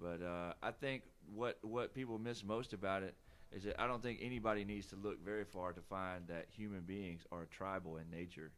[0.01, 1.03] But uh, I think
[1.35, 3.17] what what people miss most about it
[3.53, 6.83] is that I don't think anybody needs to look very far to find that human
[6.83, 8.53] beings are tribal in nature,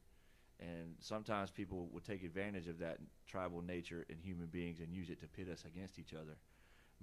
[0.61, 5.11] and sometimes people will take advantage of that tribal nature in human beings and use
[5.11, 6.37] it to pit us against each other.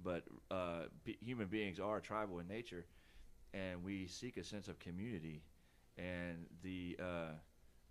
[0.02, 2.86] But uh, p- human beings are tribal in nature,
[3.54, 5.42] and we seek a sense of community,
[5.96, 7.32] and the uh,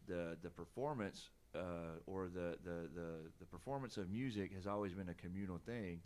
[0.07, 5.09] the the performance uh, or the, the, the, the performance of music has always been
[5.09, 6.01] a communal thing,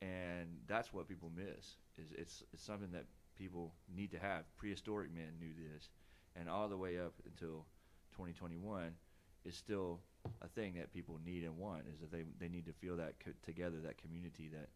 [0.00, 1.76] and that's what people miss.
[1.98, 3.04] Is it's, it's something that
[3.38, 4.44] people need to have.
[4.56, 5.88] Prehistoric men knew this,
[6.36, 7.66] and all the way up until
[8.12, 8.92] 2021
[9.44, 10.00] is still
[10.42, 11.84] a thing that people need and want.
[11.92, 14.68] Is that they they need to feel that co- together, that community, that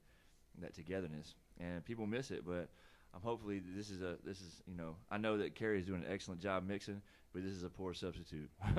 [0.61, 2.45] that togetherness, and people miss it.
[2.47, 2.69] But
[3.17, 6.03] um, hopefully this is a this is you know I know that Carrie is doing
[6.05, 7.03] an excellent job mixing,
[7.33, 8.51] but this is a poor substitute.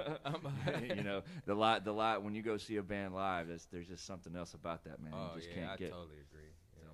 [0.96, 3.88] you know the lot the lot when you go see a band live, there's there's
[3.88, 5.14] just something else about that man.
[5.16, 5.92] oh you just yeah, can't I get.
[5.92, 6.52] totally agree.
[6.76, 6.88] So,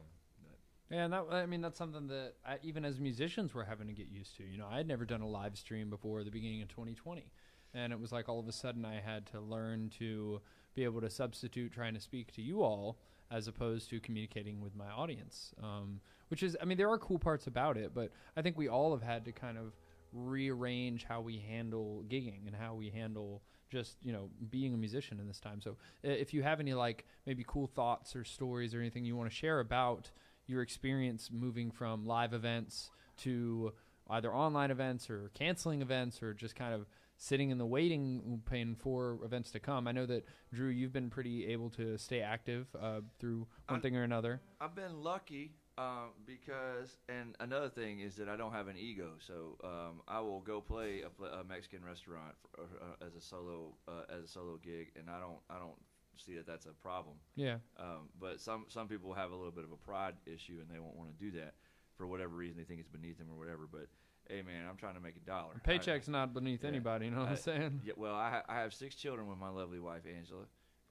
[0.95, 3.93] Yeah, and that I mean that's something that I, even as musicians we're having to
[3.93, 4.43] get used to.
[4.43, 7.31] You know, I had never done a live stream before the beginning of 2020,
[7.73, 10.41] and it was like all of a sudden I had to learn to
[10.75, 12.97] be able to substitute trying to speak to you all
[13.31, 15.53] as opposed to communicating with my audience.
[15.61, 16.01] Um,
[16.33, 18.91] which is, I mean, there are cool parts about it, but I think we all
[18.91, 19.73] have had to kind of
[20.11, 25.19] rearrange how we handle gigging and how we handle just you know being a musician
[25.19, 25.61] in this time.
[25.61, 29.29] So if you have any like maybe cool thoughts or stories or anything you want
[29.29, 30.09] to share about
[30.47, 33.71] your experience moving from live events to
[34.09, 38.75] either online events or canceling events or just kind of sitting in the waiting pen
[38.75, 39.87] for events to come.
[39.87, 43.81] I know that Drew, you've been pretty able to stay active uh, through one I'm-
[43.81, 44.41] thing or another.
[44.59, 49.11] I've been lucky um, because, and another thing is that I don't have an ego,
[49.19, 53.73] so um, I will go play a, a Mexican restaurant for, uh, as a solo
[53.87, 55.77] uh, as a solo gig, and I don't I don't
[56.17, 57.15] see that that's a problem.
[57.35, 60.69] Yeah, Um, but some some people have a little bit of a pride issue, and
[60.69, 61.55] they won't want to do that
[61.97, 62.57] for whatever reason.
[62.57, 63.67] They think it's beneath them or whatever.
[63.71, 63.87] But
[64.29, 65.53] hey, man, I'm trying to make a dollar.
[65.55, 66.69] I- paycheck's not beneath yeah.
[66.69, 67.05] anybody.
[67.05, 67.81] You know what I'm saying?
[67.85, 70.45] yeah, well, I, ha- I have six children with my lovely wife Angela.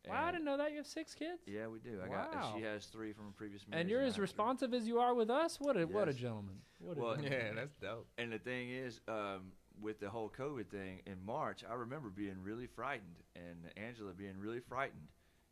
[0.09, 1.43] Wow, I didn't know that you have six kids.
[1.47, 2.01] Yeah, we do.
[2.05, 2.09] I.
[2.09, 2.29] Wow.
[2.33, 3.81] And she has three from a previous marriage.
[3.83, 4.23] And you're I as have three.
[4.23, 5.61] responsive as you are with us.
[5.61, 6.57] What a what a gentleman.
[6.81, 7.33] What a Well, gentleman.
[7.41, 8.07] Yeah, that's dope.
[8.19, 12.37] And the thing is, um, with the whole COVID thing in March, I remember being
[12.43, 15.09] really frightened, and Angela being really frightened,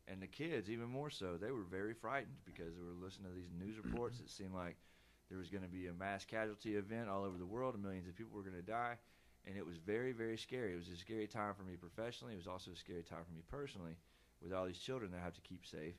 [0.07, 1.37] and the kids even more so.
[1.37, 4.17] They were very frightened because they were listening to these news reports.
[4.19, 4.75] that seemed like
[5.29, 8.07] there was going to be a mass casualty event all over the world, and millions
[8.07, 8.95] of people were going to die,
[9.47, 10.73] and it was very, very scary.
[10.73, 12.33] It was a scary time for me professionally.
[12.33, 13.95] It was also a scary time for me personally,
[14.41, 15.95] with all these children that I have to keep safe,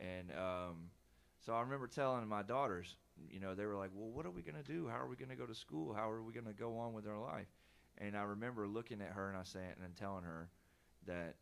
[0.00, 0.90] and um,
[1.44, 2.96] so I remember telling my daughters,
[3.30, 4.88] you know, they were like, "Well, what are we going to do?
[4.88, 5.94] How are we going to go to school?
[5.94, 7.48] How are we going to go on with our life?"
[7.98, 10.48] And I remember looking at her and I saying and telling her
[11.06, 11.36] that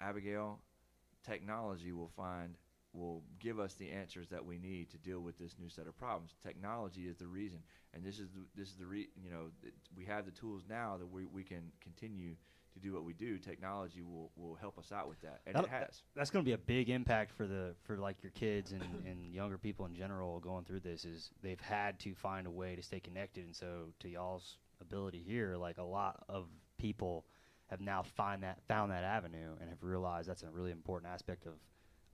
[0.00, 0.58] Abigail,
[1.24, 2.56] technology will find
[2.92, 5.96] will give us the answers that we need to deal with this new set of
[5.96, 6.34] problems.
[6.42, 7.58] Technology is the reason,
[7.94, 9.46] and this is the, this is the re, you know
[9.96, 12.34] we have the tools now that we, we can continue
[12.74, 13.38] to do what we do.
[13.38, 16.02] Technology will, will help us out with that, and it That'll- has.
[16.14, 19.32] That's going to be a big impact for the for like your kids and, and
[19.32, 21.04] younger people in general going through this.
[21.04, 25.22] Is they've had to find a way to stay connected, and so to y'all's ability
[25.26, 26.46] here, like a lot of
[26.78, 27.24] people
[27.68, 31.46] have now find that found that avenue and have realized that's a really important aspect
[31.46, 31.54] of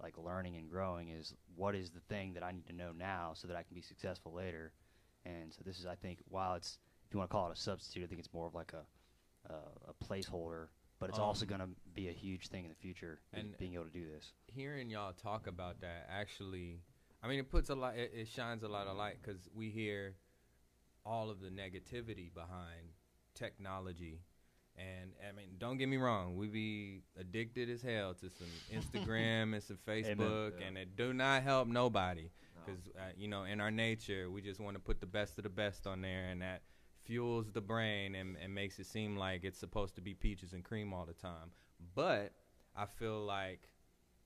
[0.02, 3.32] like learning and growing is what is the thing that I need to know now
[3.34, 4.72] so that I can be successful later.
[5.24, 7.60] And so this is, I think, while it's if you want to call it a
[7.60, 8.84] substitute, I think it's more of like a
[9.52, 9.54] uh,
[9.92, 10.66] a placeholder,
[11.00, 13.20] but it's also Um, going to be a huge thing in the future.
[13.32, 14.32] and- being able to do this.
[14.46, 16.80] hearing y'all talk about that actually
[17.22, 19.70] i mean it puts a lot it, it shines a lot of light because we
[19.70, 20.16] hear
[21.06, 22.92] all of the negativity behind
[23.34, 24.20] technology
[24.78, 29.52] and i mean don't get me wrong we be addicted as hell to some instagram
[29.54, 30.66] and some facebook Yeah.
[30.66, 32.62] and it do not help nobody No.
[32.64, 35.44] because uh, you know in our nature we just want to put the best of
[35.44, 36.62] the best on there and that
[37.04, 40.62] fuels the brain and, and makes it seem like it's supposed to be peaches and
[40.62, 41.50] cream all the time.
[41.94, 42.32] But
[42.76, 43.70] I feel like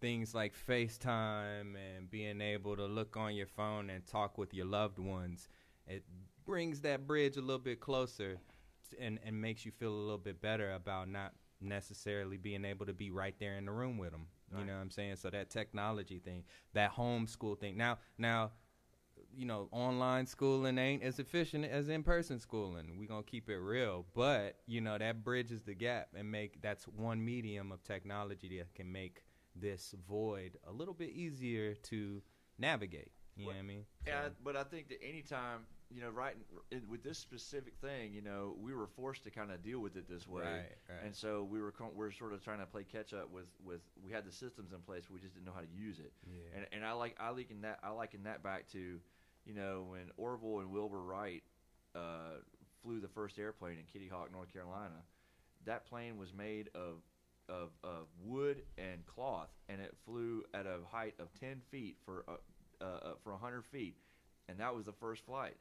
[0.01, 4.67] things like FaceTime and being able to look on your phone and talk with your
[4.67, 5.49] loved ones,
[5.87, 6.03] it
[6.45, 8.39] brings that bridge a little bit closer
[9.01, 12.93] and, and makes you feel a little bit better about not necessarily being able to
[12.93, 14.26] be right there in the room with them.
[14.59, 15.16] You know what I'm saying?
[15.16, 17.74] So that technology thing, that homeschool thing.
[17.78, 18.51] Now, now,
[19.34, 22.99] you know, online schooling ain't as efficient as in-person schooling.
[22.99, 26.84] We gonna keep it real, but you know that bridges the gap and make that's
[26.84, 29.22] one medium of technology that can make
[29.57, 32.20] this void a little bit easier to
[32.59, 33.11] navigate.
[33.36, 33.86] You know what I mean?
[34.07, 36.34] Yeah, So- but I think that anytime you know, right
[36.70, 39.97] in, with this specific thing, you know, we were forced to kind of deal with
[39.97, 40.99] it this way, Right, right.
[41.05, 43.80] and so we were con- we're sort of trying to play catch up with with
[44.05, 46.12] we had the systems in place, but we just didn't know how to use it.
[46.26, 46.57] Yeah.
[46.59, 48.78] And and I like I liken that I liken that back to,
[49.45, 51.43] you know, when Orville and Wilbur Wright
[51.95, 52.38] uh,
[52.82, 55.03] flew the first airplane in Kitty Hawk, North Carolina.
[55.66, 57.03] That plane was made of
[57.49, 62.24] of, of wood and cloth, and it flew at a height of ten feet for
[62.28, 62.32] uh,
[62.80, 63.97] uh, uh, for hundred feet,
[64.49, 65.57] and that was the first flight.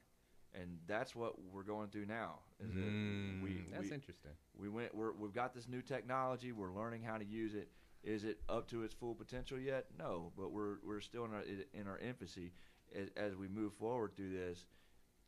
[0.53, 2.39] And that's what we're going through now.
[2.59, 4.31] Is Mm, we, that's we, interesting.
[4.57, 4.93] we went.
[4.93, 6.51] We're, we've got this new technology.
[6.51, 7.69] We're learning how to use it.
[8.03, 9.85] Is it up to its full potential yet?
[9.97, 11.43] No, but we're we're still in our
[11.73, 12.51] in our infancy.
[12.93, 14.65] As, as we move forward through this,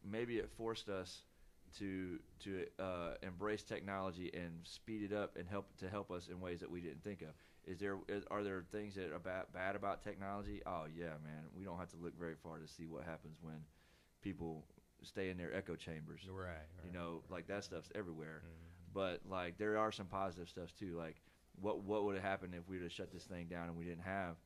[0.03, 1.23] maybe it forced us
[1.79, 6.39] to to uh, embrace technology and speed it up and help to help us in
[6.39, 7.29] ways that we didn't think of.
[7.65, 10.61] Is there is, are there things that are bad, bad about technology?
[10.65, 11.43] Oh yeah, man.
[11.57, 13.55] We don't have to look very far to see what happens when
[14.21, 14.65] people
[15.05, 16.47] stay in their echo chambers Right.
[16.47, 16.65] right.
[16.85, 18.93] you know like that stuff's everywhere Mhm.
[18.93, 21.21] but like there are some positive stuff too like
[21.61, 24.03] what what would have happened if we'd have shut this thing down and we didn't
[24.03, 24.37] have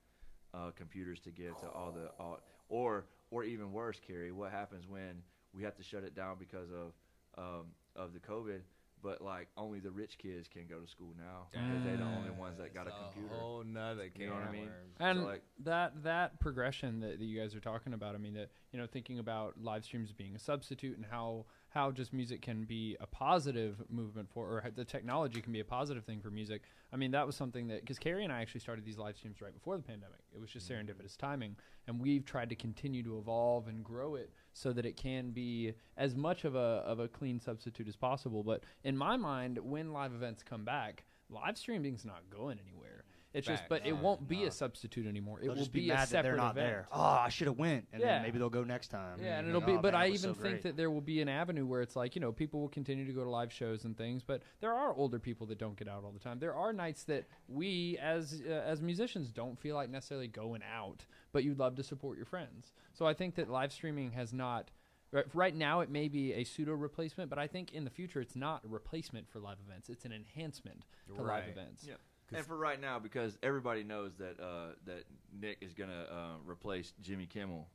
[0.54, 2.40] uh, computers to give to all the all,
[2.70, 5.22] or or even worse Carrie what happens when
[5.54, 6.94] we have to shut it down because of
[7.38, 8.62] um, of the covid
[9.08, 12.18] but like only the rich kids can go to school now because they're the ah,
[12.18, 14.70] only ones that got a It's computer whole nother You know what I mean?
[15.00, 18.34] And So, like- that that progression that, that you guys are talking about, I mean,
[18.34, 21.46] that you know, thinking about live streams being a substitute and how
[21.78, 25.60] how just music can be a positive movement for, or how the technology can be
[25.60, 26.64] a positive thing for music.
[26.92, 29.42] I mean, that was something that because Carrie and I actually started these live streams
[29.42, 30.22] right before the pandemic.
[30.34, 30.90] It was just mm-hmm.
[30.90, 31.56] serendipitous timing,
[31.86, 35.74] and we've tried to continue to evolve and grow it so that it can be
[35.98, 38.42] as much of a of a clean substitute as possible.
[38.42, 42.97] But in my mind, when live events come back, live streaming's not going anywhere.
[43.38, 43.70] It's just, Facts.
[43.70, 44.48] but it won't be no.
[44.48, 45.40] a substitute anymore.
[45.40, 46.68] It They'll will just be, be, mad a that separate they're not event.
[46.68, 46.88] there.
[46.92, 48.08] Oh, I should have went, and Yeah.
[48.16, 49.20] then maybe they'll go next time.
[49.22, 49.78] Yeah, and Mm, it'll oh, be.
[49.78, 52.16] But man, I even so think that there will be an avenue where it's like
[52.16, 54.94] you know people will continue to go to live shows and things, but there are
[54.94, 56.40] older people that don't get out all the time.
[56.40, 61.06] There are nights that we as uh, as musicians don't feel like necessarily going out,
[61.32, 62.74] but you'd love to support your friends.
[62.94, 64.72] So I think that live streaming has not.
[65.10, 68.20] Right, right now, it may be a pseudo replacement, but I think in the future,
[68.20, 69.88] it's not a replacement for live events.
[69.88, 71.48] It's an enhancement to live Right.
[71.48, 71.86] events.
[71.88, 71.94] Yeah.
[72.34, 75.04] And for right now, because everybody knows that uh, that
[75.40, 77.68] Nick is gonna uh, replace Jimmy Kimmel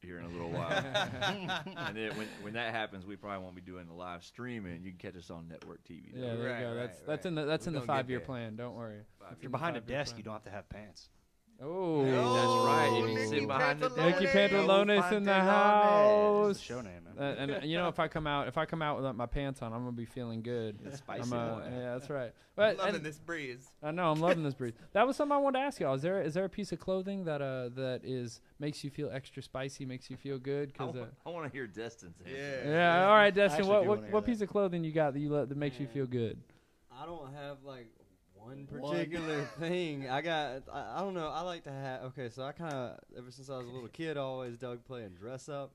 [0.00, 0.68] here in a little while,
[1.76, 4.82] and then when when that happens, we probably won't be doing the live streaming.
[4.82, 6.12] You can catch us on network TV.
[6.14, 6.20] though.
[6.26, 6.68] Yeah, there Right, you go.
[6.70, 7.26] right, That's that's right.
[7.26, 8.56] in the that's We in the five year plan.
[8.56, 9.00] Don't worry.
[9.20, 10.18] Five If you're behind a desk, plan.
[10.18, 11.08] you don't have to have pants.
[11.64, 12.92] Oh, That's right.
[12.98, 14.20] You Nicky can sit behind the Pantalones.
[14.20, 14.26] Nicky.
[14.26, 16.58] Pantalones in the house.
[16.58, 17.12] the show name, man.
[17.18, 19.62] Uh, and you know, if I come out, if I come out without my pants
[19.62, 20.78] on, I'm gonna be feeling good.
[20.96, 21.68] spicy I'm, uh, boy.
[21.70, 22.32] yeah, that's right.
[22.56, 23.70] But Loving and- this breeze.
[23.82, 24.74] I know I'm loving this breeze.
[24.92, 25.94] That was something I wanted to ask y'all.
[25.94, 29.10] Is there is there a piece of clothing that uh that is makes you feel
[29.12, 30.72] extra spicy, makes you feel good?
[30.78, 32.36] I, Cause uh, want to hear Destin's answer.
[32.36, 32.70] Yeah.
[32.70, 33.66] yeah, all right, Destin.
[33.66, 36.06] What what, what piece of clothing you got that you let that makes you feel
[36.06, 36.38] good?
[36.90, 37.88] I don't have like
[38.42, 40.08] one particular thing.
[40.08, 40.62] I got.
[40.72, 41.28] I, I don't know.
[41.28, 42.02] I like to have.
[42.04, 44.84] Okay, so I kind of ever since I was a little kid, I always dug
[44.84, 45.72] playing dress up,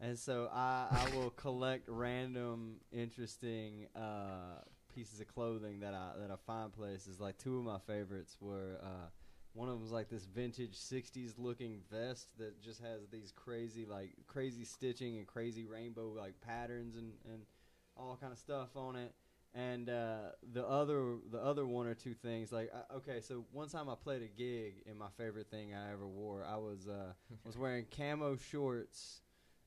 [0.00, 4.62] and so I I will collect random interesting uh,
[4.94, 7.20] pieces of clothing that I that I find places.
[7.20, 8.80] Like two of my favorites were.
[8.82, 9.08] Uh,
[9.54, 13.86] one of them was like this vintage '60s looking vest that just has these crazy
[13.86, 17.42] like crazy stitching and crazy rainbow like patterns and and
[17.96, 19.12] all kind of stuff on it
[19.54, 20.18] and uh,
[20.52, 23.94] the other the other one or two things like I, okay so one time i
[23.94, 27.12] played a gig and my favorite thing i ever wore i was uh,
[27.44, 29.22] was wearing camo shorts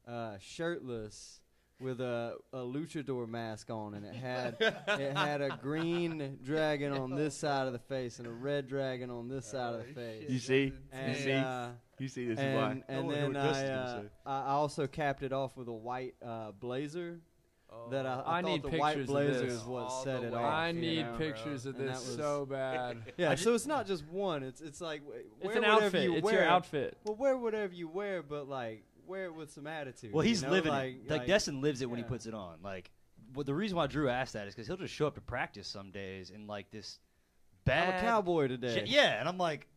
[0.08, 1.42] uh, shirtless
[1.80, 7.16] with a, a luchador mask on and it had it had a green dragon on
[7.16, 10.30] this side of the face and a red dragon on this side of the face
[10.30, 12.26] You see, and, you see, uh, you see.
[12.28, 12.72] This is why.
[12.72, 14.02] and, and wanna then I, uh.
[14.28, 17.20] I I also capped it off with a white uh, blazer
[17.90, 19.54] that I, I, I thought need the white pictures of blazer this.
[19.54, 20.38] is what All set it way.
[20.38, 20.44] off.
[20.54, 21.18] I need know?
[21.18, 22.98] pictures of this was- so bad.
[23.18, 24.44] Yeah, so it's not just one.
[24.44, 26.04] It's it's like w- It's wear an whatever outfit.
[26.04, 26.34] You It's wear.
[26.36, 26.98] your outfit.
[27.06, 30.14] Well, wear whatever you wear, but like wear it with some attitude.
[30.14, 30.54] Well, he's you know?
[30.54, 31.10] living like, it.
[31.10, 32.58] Like, Destin lives it when he puts it on.
[32.64, 32.92] Like
[33.34, 35.68] what the reason why Drew asked that is because he'll just show up to practice
[35.68, 37.00] some days in like this
[37.66, 38.84] bad I'm bad a cowboy shit- today.
[38.88, 39.68] Yeah, and I'm like,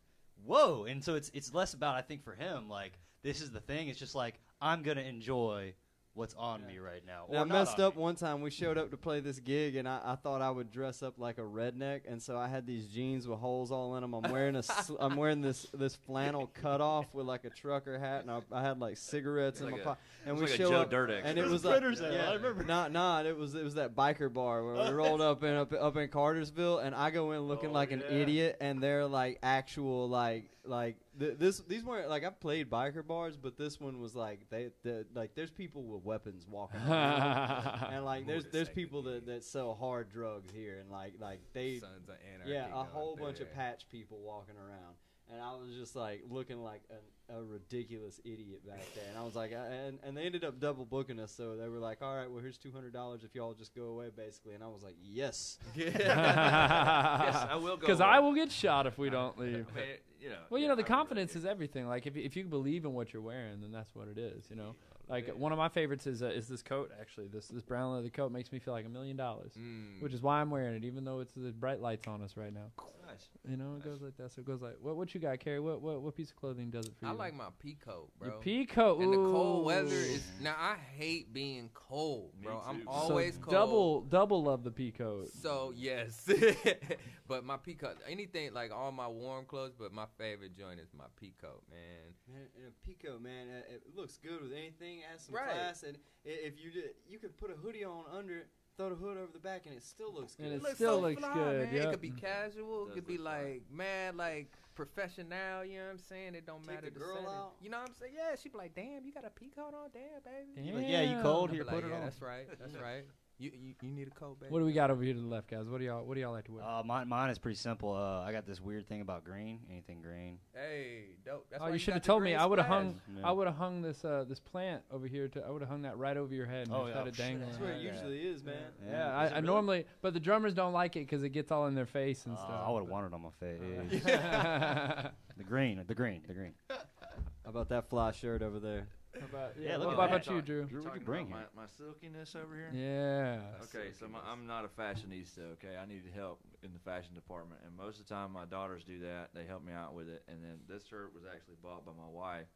[0.44, 0.84] whoa.
[0.84, 3.88] And so it's it's less about I think for him like this is the thing.
[3.88, 5.74] It's just like I'm gonna enjoy
[6.14, 7.24] what's on me right now.
[7.30, 8.02] Now, I messed up me.
[8.02, 8.40] one time.
[8.40, 11.14] We showed up to play this gig, and I, I thought I would dress up
[11.18, 14.14] like a redneck, and so I had these jeans with holes all in them.
[14.14, 18.22] I'm wearing a sl- I'm wearing this this flannel cutoff with like a trucker hat,
[18.22, 20.02] and I, I had like cigarettes in Like my pocket.
[20.26, 22.00] And we like a show Joe up, Dirt and it It was was like Printer's
[22.00, 22.64] Ale, yeah, I remember.
[22.64, 25.72] Not not it was it was that biker bar where we rolled up in up,
[25.72, 29.38] up in Cartersville, and I go in looking Oh, like an idiot, and they're like
[29.42, 34.00] actual like like th- this these weren't like I've played biker bars, but this one
[34.00, 37.88] was like they the like there's people with weapons walking around.
[37.92, 41.78] and like there's there's people that, that sell hard drugs here and like like they
[41.78, 43.54] Sons of Anarchy yeah a going whole through bunch of there.
[43.56, 44.94] patch people walking around
[45.32, 49.22] and I was just like looking like an, a ridiculous idiot back there and I
[49.22, 52.02] was like I, and and they ended up double booking us so they were like
[52.02, 54.68] all right well here's two hundred dollars if y'all just go away basically and I
[54.68, 57.80] was like yes yes, I will go.
[57.80, 59.66] Because I will get shot if we don't leave.
[59.74, 59.86] I mean,
[60.20, 60.36] you know.
[60.48, 61.86] Well, you yeah, know, the I confidence like is everything.
[61.86, 64.44] Like, if if you believe in what you're wearing, then that's what it is.
[64.50, 64.74] You know,
[65.08, 66.90] like one of my favorites is uh, is this coat.
[67.00, 70.00] Actually, this this brown leather coat makes me feel like a million dollars, Mm.
[70.02, 72.52] which is why I'm wearing it, even though it's the bright lights on us right
[72.52, 72.70] now.
[73.14, 73.28] It.
[73.44, 73.50] Nice.
[73.50, 74.32] You know, it goes like that.
[74.32, 75.60] So it goes like, what what you got, Carrie?
[75.60, 77.16] What what what piece of clothing does it for I you?
[77.18, 78.28] like my pea coat, bro.
[78.30, 79.00] your pea coat.
[79.00, 80.54] and the cold weather is now.
[80.58, 82.62] I hate being cold, Me bro.
[82.66, 83.52] I'm always so cold.
[83.54, 85.28] Double double love the pea coat.
[85.42, 86.28] So yes,
[87.28, 90.88] but my pea coat, anything like all my warm clothes, but my favorite joint is
[90.96, 92.14] my pea coat, man.
[92.32, 94.98] Man, and a pico, man, uh, it looks good with anything.
[94.98, 95.44] It has some Right.
[95.50, 98.96] class, and if you did, you could put a hoodie on under it, throw the
[98.96, 100.46] hood over the back, and it still looks good.
[100.46, 101.74] And it looks still so looks fly, good, Man.
[101.74, 101.86] yep.
[101.86, 102.26] It could be mm-hmm.
[102.26, 102.82] casual.
[102.82, 103.42] It Does could be look fly.
[103.42, 105.64] like mad, like professional.
[105.64, 106.34] You know what I'm saying?
[106.34, 107.28] It don't Take matter the girl setting.
[107.28, 107.52] out.
[107.60, 108.12] You know what I'm saying?
[108.16, 110.88] Yeah, she'd be like, "Damn, you got a pea coat on, damn, baby." You're like,
[110.88, 111.50] yeah, you cold?
[111.50, 112.02] I'd Here, be put like, it yeah, on.
[112.02, 112.46] That's right.
[112.58, 113.04] That's right.
[113.36, 114.52] You, you you need a coat, baby.
[114.52, 115.66] What do we got over here to the left, guys?
[115.68, 116.64] What do y'all what do y'all like to wear?
[116.64, 117.92] Uh, mine, mine is pretty simple.
[117.92, 119.58] Uh, I got this weird thing about green.
[119.68, 120.38] Anything green.
[120.54, 121.44] Hey, dope.
[121.50, 122.30] That's oh, why you you should have the told me.
[122.30, 122.82] green I would have splash.
[122.84, 123.00] hung.
[123.16, 123.28] Yeah.
[123.28, 125.26] I would have hung this uh, this plant over here.
[125.26, 126.98] To I would have hung that right over your head and Oh, just yeah.
[126.98, 127.48] had it dangling.
[127.48, 127.92] That's where it Yeah.
[127.92, 128.54] usually is, man.
[128.86, 129.16] Yeah, Yeah.
[129.16, 129.46] I, Is I really?
[129.48, 132.36] normally, but the drummers don't like it because it gets all in their face and
[132.36, 132.62] Uh, stuff.
[132.66, 133.60] I would have wanted on my face.
[134.06, 136.52] How the green, the green, the green.
[136.70, 138.86] How about that fly shirt over there?
[139.22, 140.64] About, Yeah, yeah, look what about, about you, Drew?
[140.64, 141.48] Drew, what'd you bring about here?
[141.54, 142.70] my, my silkiness over here.
[142.72, 143.64] Yeah.
[143.64, 145.52] Okay, so my, I'm not a fashionista.
[145.54, 148.84] Okay, I need help in the fashion department, and most of the time my daughters
[148.84, 149.30] do that.
[149.34, 152.08] They help me out with it, and then this shirt was actually bought by my
[152.10, 152.46] wife.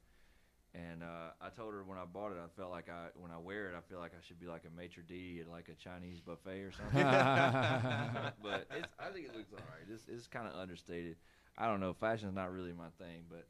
[0.75, 3.39] And uh, I told her when I bought it, I felt like I when I
[3.39, 5.75] wear it, I feel like I should be like a maitre d' at like a
[5.75, 7.03] Chinese buffet or something.
[8.43, 9.87] but it's, I think it looks all right.
[9.91, 11.17] It's, it's kind of understated.
[11.57, 11.95] I don't know.
[11.95, 13.47] Fashion's not really my thing, but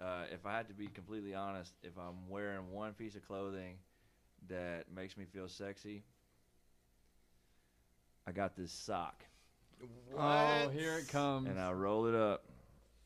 [0.00, 3.76] uh, if I had to be completely honest, if I'm wearing one piece of clothing
[4.48, 6.04] that makes me feel sexy,
[8.26, 9.24] I got this sock.
[10.16, 11.48] Oh, here it comes.
[11.48, 12.44] and I roll it up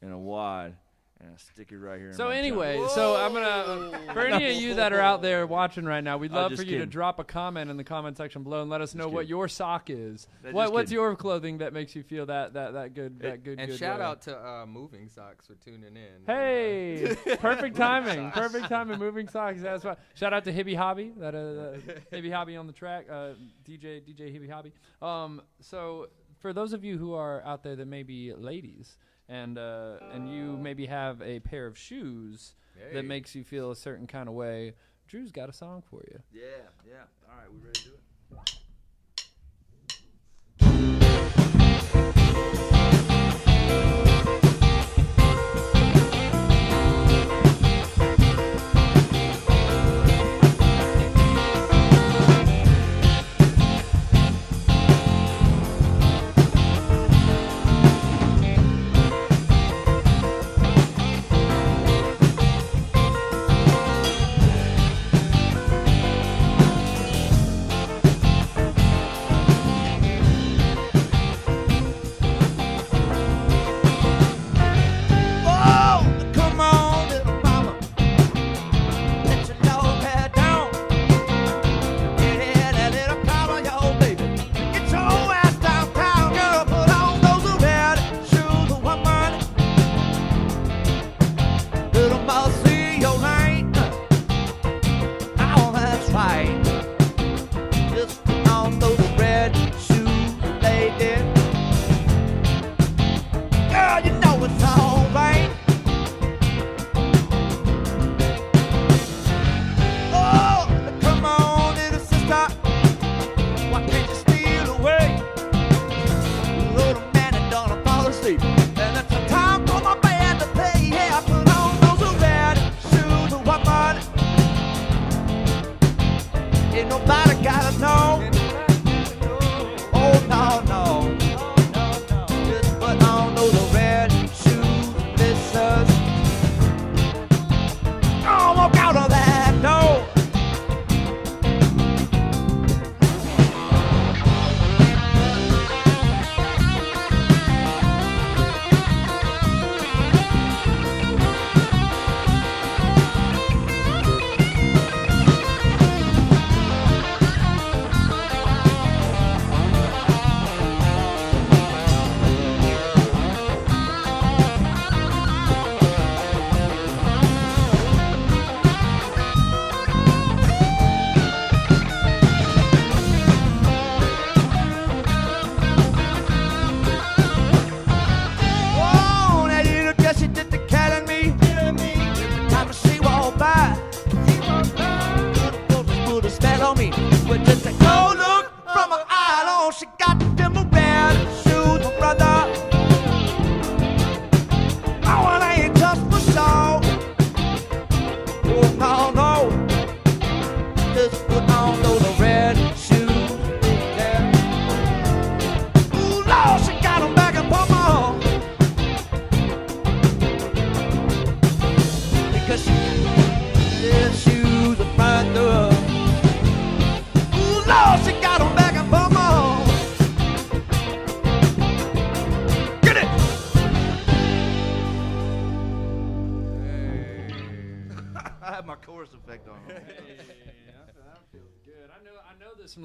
[0.00, 0.74] in a wad
[1.22, 2.12] and I stick it right here.
[2.12, 2.90] So my anyway, junk.
[2.90, 6.32] so I'm gonna for any of you that are out there watching right now, we'd
[6.32, 8.80] love just for you to drop a comment in the comment section below and let
[8.80, 10.26] us know what your sock is.
[10.42, 11.00] That- What what's kidding.
[11.02, 14.00] your clothing that makes you feel that that that good that good And good shout
[14.00, 14.04] way?
[14.04, 16.26] out to uh, Moving Socks for tuning in.
[16.26, 18.30] Hey, perfect timing.
[18.32, 18.98] Perfect timing.
[18.98, 19.62] Moving socks.
[19.62, 19.96] That's why.
[20.14, 21.12] Shout out to Hibby Hobby.
[21.18, 23.06] That uh, uh, Hibby Hobby on the track.
[23.10, 24.72] Uh, DJ DJ Hibby Hobby.
[25.00, 26.08] Um, so
[26.40, 28.96] for those of you who are out there that may be ladies
[29.28, 32.94] and uh, and you maybe have a pair of shoes Hey.
[32.94, 34.74] that makes you feel a certain kind of way,
[35.06, 36.18] Drew's got a song for you.
[36.32, 36.42] Yeah,
[36.88, 37.02] yeah.
[37.30, 38.48] All right, we ready to do it?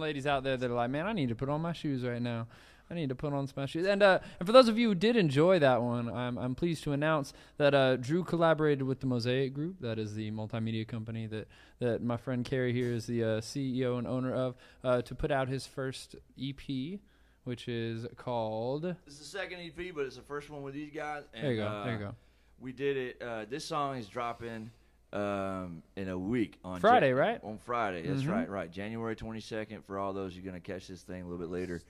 [0.08, 2.22] Ladies out there that are like, man, I need to put on my shoes right
[2.22, 2.47] now.
[2.89, 3.86] I need to put on some my shoes.
[3.86, 6.82] And uh, and for those of you who did enjoy that one, I'm I'm pleased
[6.86, 9.82] to announce that uh, Drew collaborated with the Mosaic Group.
[9.82, 11.49] That is the multimedia company that
[11.80, 14.55] that my friend Carrie here is the uh, CEO and owner of
[14.86, 16.99] uh, to put out his first EP,
[17.43, 18.86] which is called.
[19.05, 21.24] It's the second EP, but it's the first one with these guys.
[21.34, 21.68] And, There you go.
[21.68, 22.16] uh, there you go.
[22.62, 23.22] We did it.
[23.22, 24.72] Uh, this song is dropping
[25.18, 27.39] um, in a week on Friday, right?
[27.43, 28.32] On Friday, that's Mhm.
[28.32, 28.72] right, right.
[28.72, 29.84] January 22nd.
[29.86, 31.82] For all those you're gonna catch this thing a little bit later,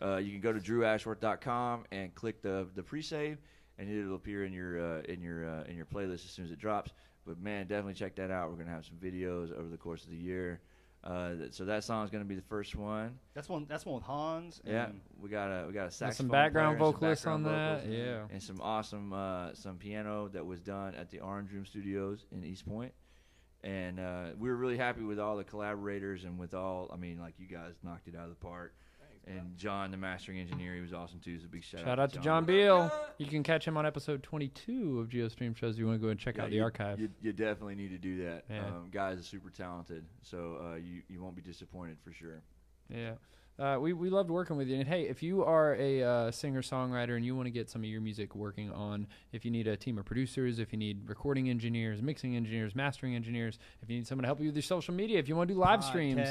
[0.00, 3.38] uh, you can go to drewashworth.com and click the the pre-save,
[3.78, 6.50] and it'll appear in your uh, in your uh, in your playlist as soon as
[6.50, 6.92] it drops.
[7.26, 8.50] But man, definitely check that out.
[8.50, 10.60] We're gonna have some videos over the course of the year.
[11.04, 13.18] Uh, that, so that song's gonna be the first one.
[13.34, 13.66] That's one.
[13.68, 14.60] That's one with Hans.
[14.64, 17.26] Yeah, and we got a we got a saxophone some background player and some vocalists
[17.26, 17.84] on background that.
[17.86, 18.34] vocals Yeah.
[18.34, 22.44] and some awesome uh, some piano that was done at the Orange Room Studios in
[22.44, 22.92] East Point.
[23.64, 26.88] And uh, we were really happy with all the collaborators and with all.
[26.92, 28.74] I mean, like you guys knocked it out of the park.
[29.26, 31.38] And John, the mastering engineer, he was awesome too.
[31.38, 32.90] So big shout, Shout out to John Beal.
[33.18, 35.78] You can catch him on episode 22 of GeoStream shows.
[35.78, 37.00] You want to go and check Yeah, out the you, archive.
[37.00, 38.44] You, you definitely need to do that.
[38.50, 38.66] Yeah.
[38.66, 42.42] Um, guys are super talented, so uh, you you won't be disappointed for sure.
[42.88, 43.12] Yeah.
[43.58, 44.76] Uh, we, we loved working with you.
[44.76, 47.82] And hey, if you are a uh, singer songwriter and you want to get some
[47.82, 51.08] of your music working on, if you need a team of producers, if you need
[51.08, 54.62] recording engineers, mixing engineers, mastering engineers, if you need someone to help you with your
[54.62, 56.28] social media, if you want to do live streams.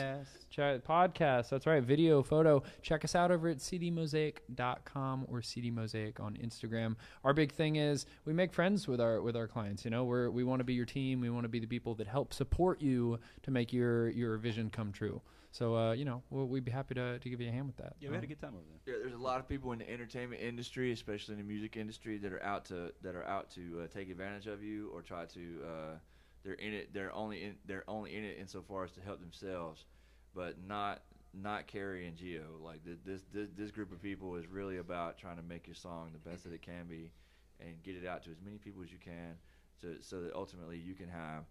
[0.49, 1.49] Ch- podcast.
[1.49, 1.82] That's right.
[1.82, 2.63] Video, photo.
[2.82, 6.95] Check us out over at cdmosaic.com or cdmosaic on Instagram.
[7.24, 9.86] Our big thing is we make friends with our with our clients.
[9.86, 11.22] You know, we're we want to be your team.
[11.22, 14.69] We want to be the people that help support you to make your your vision
[14.69, 15.22] come true.
[15.52, 17.78] So uh, you know, we'll, we'd be happy to, to give you a hand with
[17.78, 17.93] that.
[17.99, 18.95] Yeah, we had a Um, good time over there.
[18.95, 22.18] Yeah, there's a lot of people in the entertainment industry, especially in the music industry,
[22.20, 25.26] that are out to that are out to uh, take advantage of you or try
[25.26, 25.62] to.
[25.66, 25.95] Uh,
[26.43, 26.93] they're in it.
[26.93, 27.56] They're only in.
[27.66, 29.86] They're only in it insofar as to help themselves,
[30.34, 32.60] but not not Carrie and Gio.
[32.62, 35.76] Like th- this this this group of people is really about trying to make your
[35.76, 37.12] song the best that it can be,
[37.60, 39.36] and get it out to as many people as you can,
[39.82, 41.43] to, so that ultimately you can have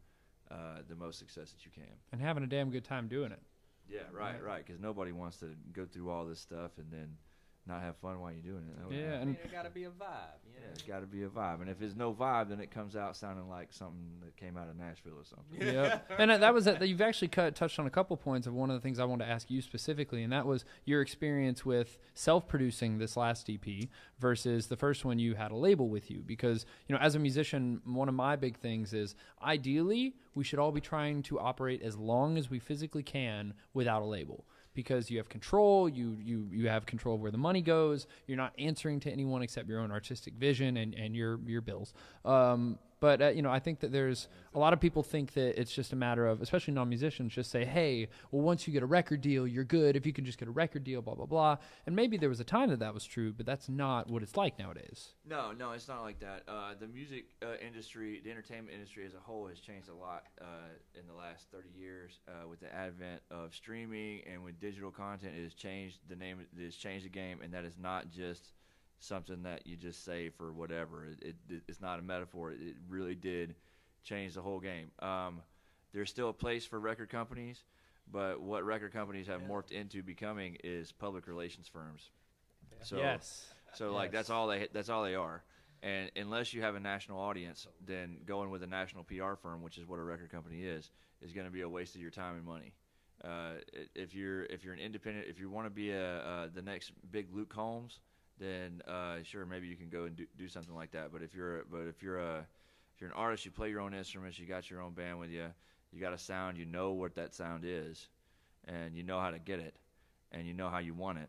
[0.51, 1.93] uh, the most success that you can.
[2.13, 3.41] and having a damn good time doing it.
[3.91, 4.65] Yeah, right, right.
[4.65, 7.09] Because nobody wants to go through all this stuff and then
[7.67, 8.77] not have fun while you're doing it.
[8.79, 10.41] That Yeah, and mean, it gotta be a vibe.
[10.45, 11.61] You yeah, it's got to be a vibe.
[11.61, 14.69] And if there's no vibe, then it comes out sounding like something that came out
[14.69, 15.75] of Nashville or something.
[15.75, 16.11] Yep.
[16.19, 16.83] and uh, that was it.
[16.83, 19.27] You've actually cut, touched on a couple points of one of the things I wanted
[19.27, 23.89] to ask you specifically, and that was your experience with self-producing this last EP
[24.19, 26.23] versus the first one you had a label with you.
[26.27, 30.59] Because you know, as a musician, one of my big things is ideally we should
[30.59, 34.45] all be trying to operate as long as we physically can without a label.
[34.81, 38.07] Because you have control, you, you you have control of where the money goes.
[38.27, 41.93] You're not answering to anyone except your own artistic vision and, and your your bills.
[42.25, 45.59] Um, but uh, you know, I think that there's a lot of people think that
[45.61, 48.87] it's just a matter of, especially non-musicians, just say, "Hey, well, once you get a
[48.87, 49.97] record deal, you're good.
[49.97, 52.41] If you can just get a record deal, blah blah blah." And maybe there was
[52.41, 55.15] a time that that was true, but that's not what it's like nowadays.
[55.27, 56.43] No, no, it's not like that.
[56.47, 60.25] Uh, the music uh, industry, the entertainment industry as a whole, has changed a lot
[60.41, 60.45] uh,
[60.95, 65.33] in the last 30 years uh, with the advent of streaming and with digital content.
[65.37, 66.39] It has changed the name.
[66.63, 68.53] Has changed the game, and that is not just
[69.01, 71.07] something that you just say for whatever.
[71.07, 72.53] It, it, it's not a metaphor.
[72.53, 73.55] It really did
[74.05, 74.91] change the whole game.
[75.01, 75.43] Um,
[75.93, 77.63] there's still a place for record companies,
[78.11, 82.11] but what record companies have morphed into becoming is public relations firms.
[82.83, 83.47] So, yes.
[83.75, 85.43] so like that's all they that's all they are.
[85.83, 89.79] And unless you have a national audience, then going with a national PR firm, which
[89.79, 90.91] is what a record company is,
[91.23, 92.75] is going to be a waste of your time and money.
[93.25, 93.53] Uh,
[93.95, 96.93] if you're if you're an independent, if you want to be a uh, the next
[97.11, 97.99] big Luke Combs,
[98.41, 101.13] then uh, sure maybe you can go and do, do something like that.
[101.13, 102.39] But if you're but if you're a
[102.95, 105.31] if you're an artist, you play your own instruments, you got your own band with
[105.31, 105.47] you,
[105.93, 108.09] you got a sound, you know what that sound is,
[108.67, 109.77] and you know how to get it,
[110.33, 111.29] and you know how you want it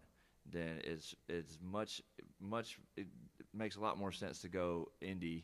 [0.49, 2.01] then it's it's much
[2.39, 3.07] much it
[3.53, 5.43] makes a lot more sense to go indie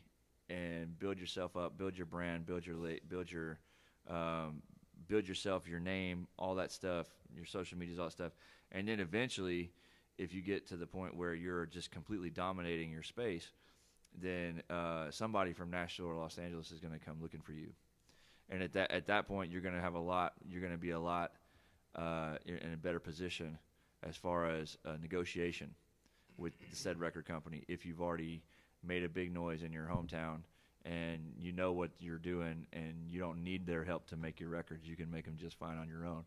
[0.50, 2.78] and build yourself up, build your brand, build your
[3.10, 3.60] build your
[4.10, 4.62] um,
[5.08, 8.32] build yourself, your name, all that stuff, your social medias, all that stuff,
[8.72, 9.72] and then eventually,
[10.18, 13.52] if you get to the point where you're just completely dominating your space,
[14.20, 17.70] then uh, somebody from Nashville or Los Angeles is going to come looking for you,
[18.50, 20.34] and at that at that point, you're going to have a lot.
[20.50, 21.32] You're going to be a lot
[21.96, 23.58] uh, in a better position
[24.04, 25.74] as far as uh, negotiation
[26.38, 28.44] with the said record company if you've already
[28.84, 30.42] made a big noise in your hometown
[30.86, 34.50] and you know what you're doing and you don't need their help to make your
[34.50, 36.24] records you can make them just fine on your own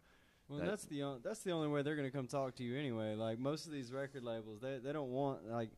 [0.50, 2.76] Well, That- that's the on, that's the only way they're gonna come talk to you
[2.76, 3.14] anyway.
[3.14, 5.70] Like most of these record labels, they they don't want like.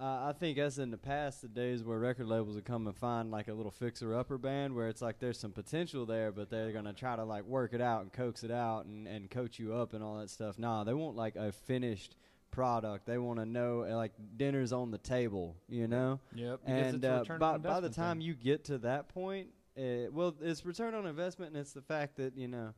[0.00, 2.96] Uh, I think as in the past, the days where record labels would come and
[2.96, 6.50] find like a little fixer upper band where it's like there's some potential there, but
[6.50, 9.58] they're gonna try to like work it out and coax it out and and coach
[9.58, 10.56] you up and all that stuff.
[10.56, 12.14] Nah, they want like a finished
[12.52, 13.06] product.
[13.06, 16.20] They want to know uh, like dinner's on the table, you know.
[16.34, 16.60] Yep.
[16.64, 18.26] and uh, by, by the time thing.
[18.26, 22.16] you get to that point, uh, well, it's return on investment, and it's the fact
[22.16, 22.72] that you know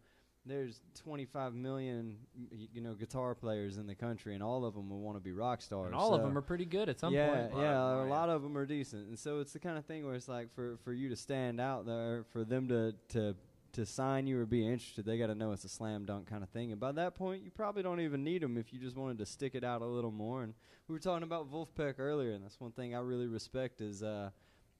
[0.51, 2.17] there's 25 million
[2.73, 5.33] you know guitar players in the country, and all of them will want to be
[5.33, 5.87] rock stars.
[5.87, 7.53] and all of them are pretty good at some yeah, point.
[7.57, 8.07] Yeah, right.
[8.07, 10.29] a lot of them are decent, and so it's the kind of thing where it's
[10.29, 13.37] like for for you to stand out there, for them to to
[13.73, 16.43] to sign you or be interested, they got to know it's a slam dunk kind
[16.43, 16.73] of thing.
[16.73, 19.27] And by that point, you probably don't even need them if you just wanted to
[19.27, 20.43] stick it out a little more.
[20.43, 20.55] And
[20.89, 24.31] we were talking about Vulfpeck earlier, and that's one thing I really respect is uh,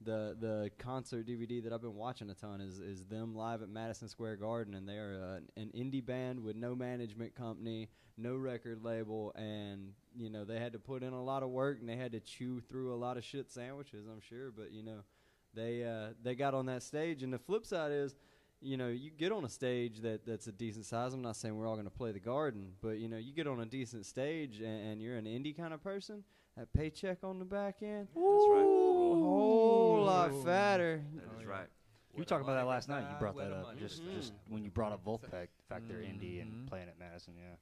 [0.03, 3.69] the the concert DVD that I've been watching a ton is is them live at
[3.69, 8.35] Madison Square Garden, and they are uh, an indie band with no management company, no
[8.35, 11.87] record label, and you know they had to put in a lot of work and
[11.87, 14.99] they had to chew through a lot of shit sandwiches, I'm sure, but you know
[15.53, 18.15] they uh, they got on that stage, and the flip side is.
[18.63, 21.15] You know, you get on a stage that, that's a decent size.
[21.15, 23.47] I'm not saying we're all going to play the garden, but you know, you get
[23.47, 26.23] on a decent stage and, and you're an indie kind of person.
[26.57, 28.17] That paycheck on the back end, that's
[28.49, 31.01] right a whole lot fatter.
[31.15, 31.67] that is right
[32.13, 33.05] You were talking about that last night.
[33.09, 34.15] You brought that up money just is.
[34.15, 36.41] just when you brought up Vulfpeck, the fact they're indie Mhm.
[36.41, 37.35] and playing at Madison.
[37.37, 37.55] Yeah.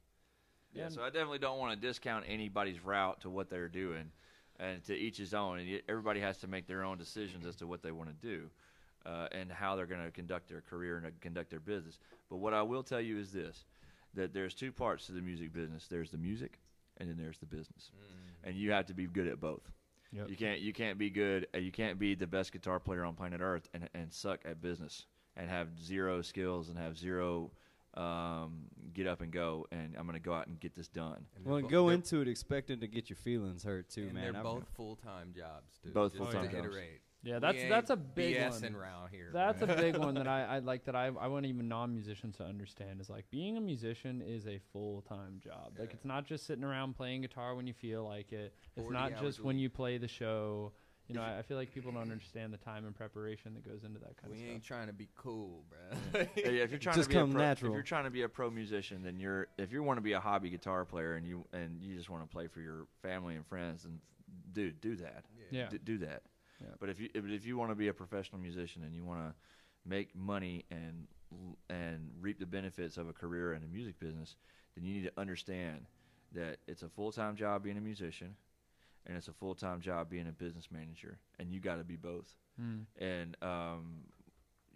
[0.72, 4.10] Yeah, so I definitely don't want to discount anybody's route to what they're doing,
[4.58, 5.58] and to each his own.
[5.58, 8.50] And everybody has to make their own decisions as to what they want to do,
[9.06, 11.98] uh, and how they're going to conduct their career and uh, conduct their business.
[12.28, 13.66] But what I will tell you is this:
[14.14, 15.86] that there's two parts to the music business.
[15.88, 16.60] There's the music,
[16.98, 17.90] and then there's the business,
[18.44, 19.62] and you have to be good at both.
[20.12, 20.28] Yep.
[20.30, 21.46] You can't you can't be good.
[21.54, 24.60] uh, You can't be the best guitar player on planet Earth and and suck at
[24.60, 27.50] business and have zero skills and have zero
[27.94, 28.62] um,
[28.92, 31.24] get up and go and I'm going to go out and get this done.
[31.36, 34.14] And Well, and bo- go into it expecting to get your feelings hurt too, and
[34.14, 34.24] man.
[34.32, 35.78] They're I've- both full time jobs.
[35.82, 36.54] Too, Both full-time jobs.
[36.54, 37.00] iterate.
[37.22, 38.74] Yeah, that's that's a big BSing one.
[38.76, 39.30] around here.
[39.32, 42.36] That's a big one that I, I like that I, I want even non musicians
[42.38, 45.74] to understand is like being a musician is a full time job.
[45.78, 48.54] Like it's not just sitting around playing guitar when you feel like it.
[48.76, 50.72] It's not just when you play the show.
[51.08, 53.82] You know, I, I feel like people don't understand the time and preparation that goes
[53.82, 56.20] into that kind we of ain't trying to be cool, bro.
[56.36, 57.72] Yeah, if you're trying Just to be a come pro, natural.
[57.72, 60.12] if you're trying to be a pro musician, then you're if you want to be
[60.12, 63.34] a hobby guitar player and you and you just want to play for your family
[63.34, 63.98] and friends, then
[64.52, 65.24] dude, do that.
[65.50, 65.68] Yeah.
[65.68, 66.22] D- do that.
[66.60, 66.74] Yeah.
[66.78, 69.20] But if you if, if you want to be a professional musician and you want
[69.20, 69.34] to
[69.86, 71.06] make money and
[71.68, 74.36] and reap the benefits of a career in the music business,
[74.74, 75.86] then you need to understand
[76.32, 78.34] that it's a full time job being a musician,
[79.06, 81.96] and it's a full time job being a business manager, and you got to be
[81.96, 82.34] both.
[82.60, 82.84] Mm.
[82.98, 84.02] And um,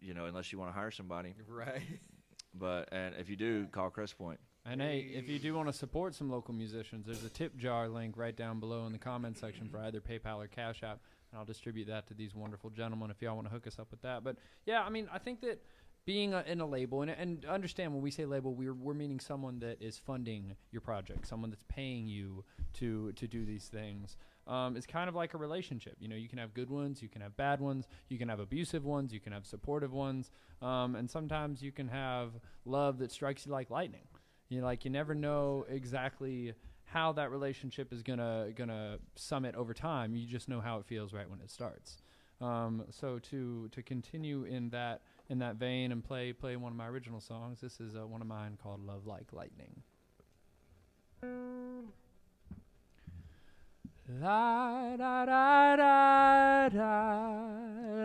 [0.01, 1.83] you know, unless you want to hire somebody, right.
[2.55, 4.41] but and if you do, call Crest Point.
[4.67, 7.87] And hey, if you do want to support some local musicians, there's a tip jar
[7.87, 11.01] link right down below in the comment section for either PayPal or Cash App,
[11.35, 13.91] and I'll distribute that to these wonderful gentlemen if y'all want to hook us up
[13.91, 14.23] with that.
[14.23, 15.61] But yeah, I mean, I think that
[16.05, 19.19] being a, in a label and, and understand when we say label, we're we're meaning
[19.19, 24.17] someone that is funding your project, someone that's paying you to to do these things.
[24.47, 25.97] Um, it's kind of like a relationship.
[25.99, 28.39] You know, you can have good ones, you can have bad ones, you can have
[28.39, 30.31] abusive ones, you can have supportive ones,
[30.63, 32.31] um, and sometimes you can have
[32.65, 34.07] love that strikes you like lightning.
[34.51, 36.53] You know, like you never know exactly
[36.95, 40.15] how that relationship is gonna gonna summit over time.
[40.15, 41.99] You just know how it feels right when it starts.
[42.41, 46.79] Um, so to to continue in that in that vein and play play one of
[46.79, 49.83] my original songs, this is uh, one of mine called "Love Like Lightning."
[54.21, 57.25] La da da da da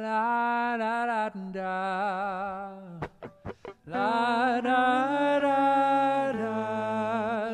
[0.02, 2.80] la da da da
[3.86, 7.49] La da da da,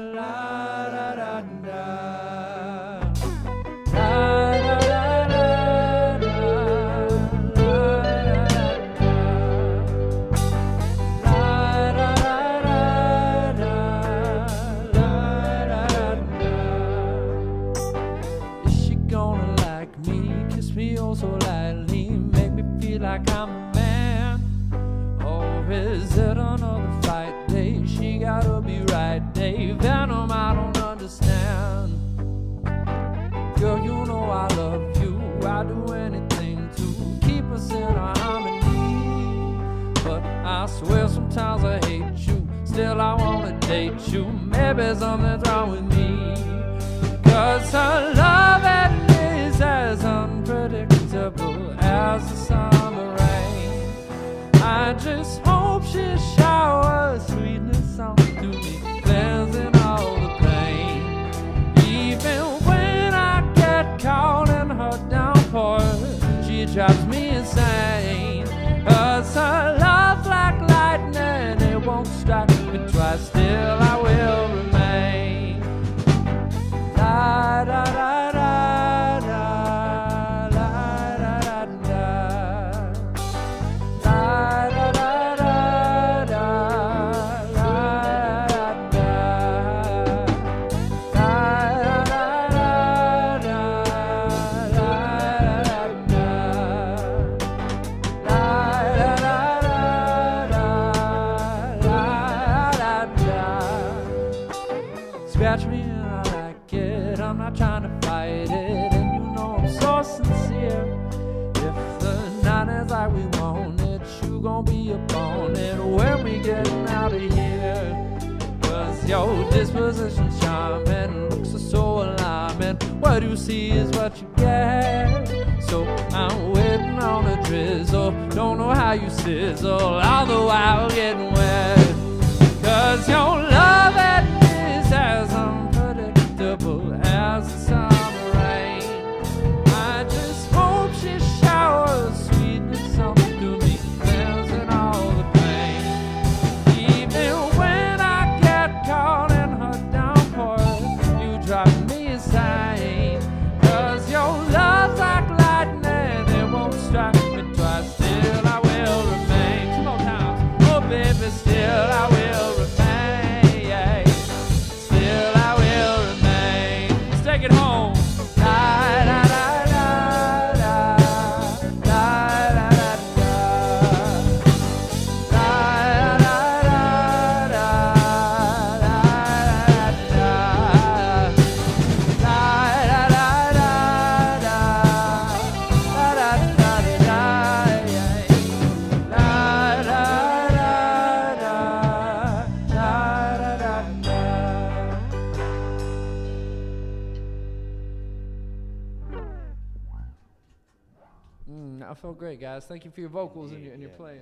[202.06, 202.68] I feel great, guys.
[202.68, 204.22] Thank you for your vocals and your, and your playing.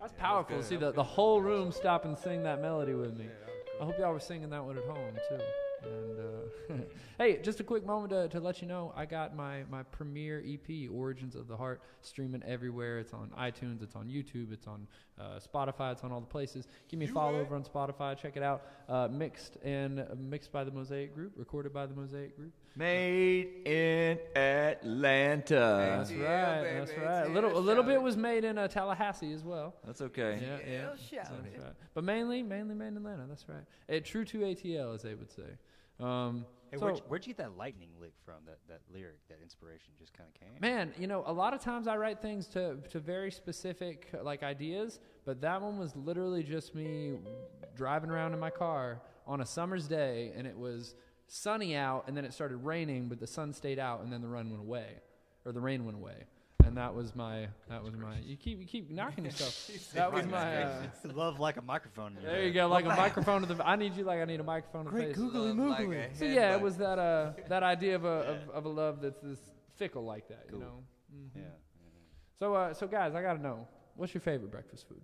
[0.00, 0.56] That's powerful.
[0.56, 3.26] to See the, the whole room stop and sing that melody with me.
[3.80, 5.40] I hope y'all were singing that one at home too.
[5.82, 6.84] And uh,
[7.18, 10.44] hey, just a quick moment to, to let you know, I got my my premiere
[10.46, 13.00] EP, Origins of the Heart, streaming everywhere.
[13.00, 14.86] It's on iTunes, it's on YouTube, it's on
[15.20, 16.68] uh, Spotify, it's on all the places.
[16.88, 18.16] Give me a follow over on Spotify.
[18.16, 18.62] Check it out.
[18.88, 22.52] Uh, mixed and uh, mixed by the Mosaic Group, recorded by the Mosaic Group.
[22.78, 25.96] Made in Atlanta.
[25.98, 26.22] That's Yeah,
[26.56, 26.62] right.
[26.62, 26.78] baby.
[26.78, 27.26] That's right.
[27.26, 29.74] A little a little bit was made in uh, Tallahassee as well.
[29.84, 30.38] That's okay.
[30.40, 30.80] Yeah, yeah.
[30.96, 31.72] shout That's right.
[31.94, 33.26] But mainly, mainly made in Atlanta.
[33.28, 33.64] That's right.
[33.88, 35.42] Eh, true to ATL, as they would say.
[36.00, 38.34] Um, Hey, so, where'd, you, where'd you get that lightning lick from?
[38.44, 40.50] That that lyric, that inspiration just kind of came.
[40.60, 44.42] man, you know, a lot of times I write things to to very specific like
[44.42, 47.20] ideas, but that one was literally just me
[47.74, 50.94] driving around in my car on a summer's day, and it was
[51.28, 54.28] sunny out, and then it started raining, but the sun stayed out, and then the
[54.28, 54.86] run went away,
[55.44, 56.24] or the rain went away.
[56.64, 58.16] And that was my, that was my.
[58.22, 59.92] You keep, you keep knocking yourself.
[59.94, 60.64] that was my.
[60.64, 60.82] Uh,
[61.14, 62.16] Love like a microphone.
[62.16, 63.66] in your There you go, like a microphone to the.
[63.66, 65.16] I need you like I need a microphone to the face.
[65.16, 65.56] Love
[65.88, 69.00] like So yeah, it was that uh that idea of a of, of a love
[69.00, 69.38] that's this
[69.76, 70.82] fickle like that, you know.
[71.14, 71.30] Mhm.
[71.36, 71.42] Yeah.
[72.38, 73.66] So uh so guys, I gotta know,
[73.96, 75.00] what's your favorite breakfast food?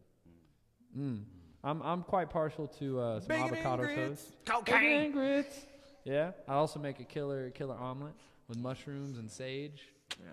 [0.99, 1.23] Mm.
[1.63, 4.33] I'm I'm quite partial to uh, some Bacon and avocado grits.
[4.45, 4.65] toast.
[4.67, 5.67] Bacon and grits.
[6.05, 8.13] Yeah, I also make a killer killer omelet
[8.49, 9.83] with mushrooms and sage.
[10.21, 10.33] Yeah.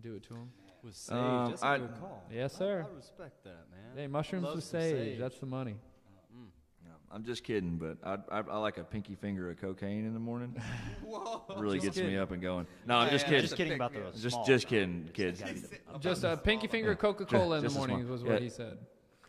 [0.00, 0.50] Do it to them.
[0.82, 2.22] With sage, Um, that's a I- good call.
[2.30, 2.84] Yes, sir.
[2.86, 3.96] I, I respect that, man.
[3.96, 4.94] Hey, mushrooms Love with sage.
[4.96, 5.18] sage.
[5.18, 5.76] That's the money.
[6.84, 10.12] Yeah, I'm just kidding, but I, I, I like a pinky finger of cocaine in
[10.12, 10.54] the morning.
[11.04, 11.42] Whoa.
[11.56, 12.66] really Just gets me up and going.
[12.86, 13.40] No, I'm Yeah, just kidding.
[13.40, 15.40] Just kidding about the Just- Just, just kidding, kids.
[15.40, 18.08] Gotta be the- Just a pinky finger of Coca Cola in the just a morning
[18.08, 18.38] was what yeah.
[18.40, 18.78] he said.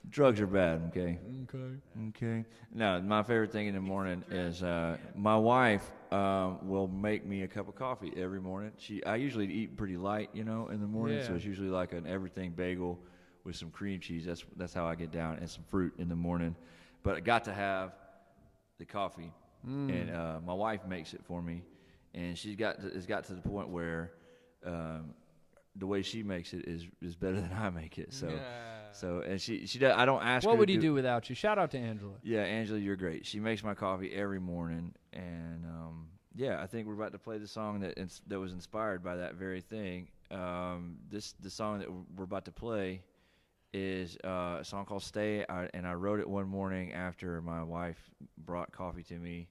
[0.10, 0.82] Drugs are bad.
[0.90, 1.20] Okay.
[1.44, 1.76] Okay.
[2.10, 2.46] Okay.
[2.74, 7.42] No, my favorite thing in the morning is uh, my wife um, will make me
[7.44, 8.72] a cup of coffee every morning.
[8.78, 11.94] She, I usually eat pretty light, you know, in the morning, so it's usually like
[11.94, 13.00] an everything bagel
[13.44, 14.26] with some cream cheese.
[14.26, 16.56] That's that's how I get down, and some fruit in the morning.
[17.04, 17.94] But I got to have
[18.78, 19.34] the coffee,
[19.90, 21.64] and uh, my wife makes it for me,
[22.14, 24.12] and she's got to, it's got to the point where.
[24.66, 25.14] Um,
[25.80, 28.12] the way she makes it is is better than I make it.
[28.12, 28.40] So Yeah.
[28.92, 30.50] So and she she does, I don't ask her.
[30.50, 31.36] What to would he do without you?
[31.36, 32.14] Shout out to Angela.
[32.24, 33.26] Yeah, Angela, you're great.
[33.26, 37.38] She makes my coffee every morning, and um, yeah, I think we're about to play
[37.38, 40.08] the song that ins- that was inspired by that very thing.
[40.32, 43.02] Um, this the song that we're about to play
[43.74, 47.64] is uh, a song called "Stay," I, and I wrote it one morning after my
[47.64, 47.98] wife
[48.38, 49.50] brought coffee to me,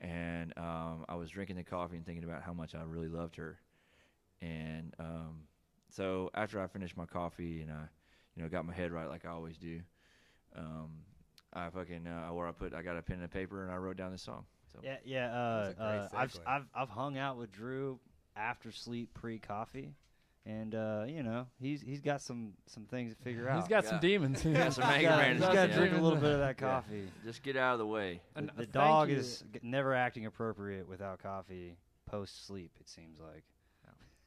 [0.00, 3.36] and um, I was drinking the coffee and thinking about how much I really loved
[3.36, 3.58] her,
[4.40, 5.42] and um,
[5.90, 7.84] so after I finished my coffee and I,
[8.36, 9.80] you know, got my head right like I always do.
[10.56, 10.90] Um,
[11.52, 13.76] I fucking uh, where I put I got a pen and a paper and I
[13.76, 14.44] wrote down this song.
[14.72, 15.26] So Yeah, yeah.
[15.32, 16.38] Uh, uh, I've.
[16.46, 17.98] I've I've hung out with Drew
[18.36, 19.94] after sleep, pre coffee,
[20.46, 23.58] and uh, you know he's he's got some some things to figure out.
[23.58, 24.00] He's got some Yeah.
[24.00, 24.42] demons.
[24.44, 26.56] Got some He's anger got, management, he's got to drink a little bit of that
[26.60, 26.68] Yeah.
[26.68, 27.08] coffee.
[27.24, 28.20] just get out of the way.
[28.36, 29.16] The, the dog you.
[29.16, 31.76] is never acting appropriate without coffee
[32.08, 32.70] post sleep.
[32.80, 33.44] It seems like.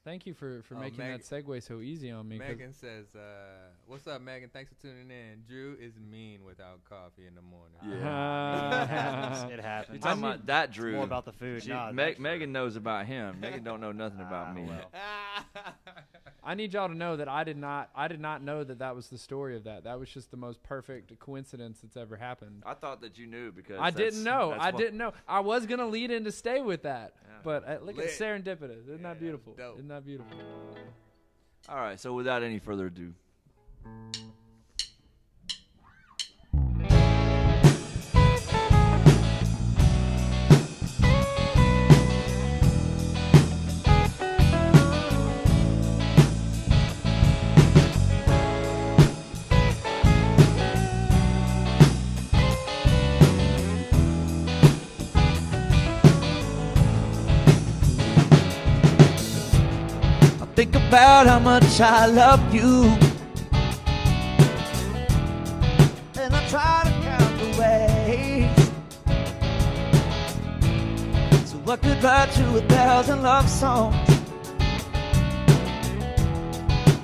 [0.05, 2.37] Thank you for, for Oh, making Meg- that segue so easy on me.
[2.37, 3.19] Megan says, uh,
[3.87, 4.49] "What's up, Megan?
[4.51, 5.43] Thanks for tuning in.
[5.47, 8.01] Drew is mean without coffee in the morning." it
[8.89, 9.51] happens.
[9.53, 9.93] It happens.
[9.95, 10.95] You're talking about that It's Drew.
[10.95, 11.63] more about the food.
[11.63, 13.39] She- Nah, Meg- that's- Megan knows about him.
[13.39, 14.63] Megan don't know nothing about Ah, me.
[14.63, 14.91] well.
[16.45, 18.97] I need y'all to know that I did not I did not know that that
[18.97, 19.85] was the story of that.
[19.85, 22.63] That was just the most perfect coincidence that's ever happened.
[22.65, 24.53] I thought that you knew because I didn't know.
[24.59, 25.13] I didn't know.
[25.25, 27.29] I was gonna lead in to stay with that, Yeah.
[27.45, 28.07] but uh, look Lit.
[28.07, 28.81] at serendipitous.
[28.81, 29.53] Isn't Yeah, that beautiful?
[29.53, 29.75] dope.
[29.77, 30.35] Isn't that beautiful?
[31.69, 33.13] All right, so without any further ado,
[60.93, 62.83] about how much I love you.
[66.21, 68.53] And I try to count the ways.
[71.49, 73.95] So I could write you a thousand love songs.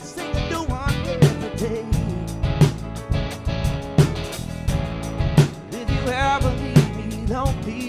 [0.04, 1.86] Sing a one every day.
[5.72, 7.80] If you ever leave me lonely.
[7.80, 7.89] Turn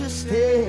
[0.00, 0.64] majesté.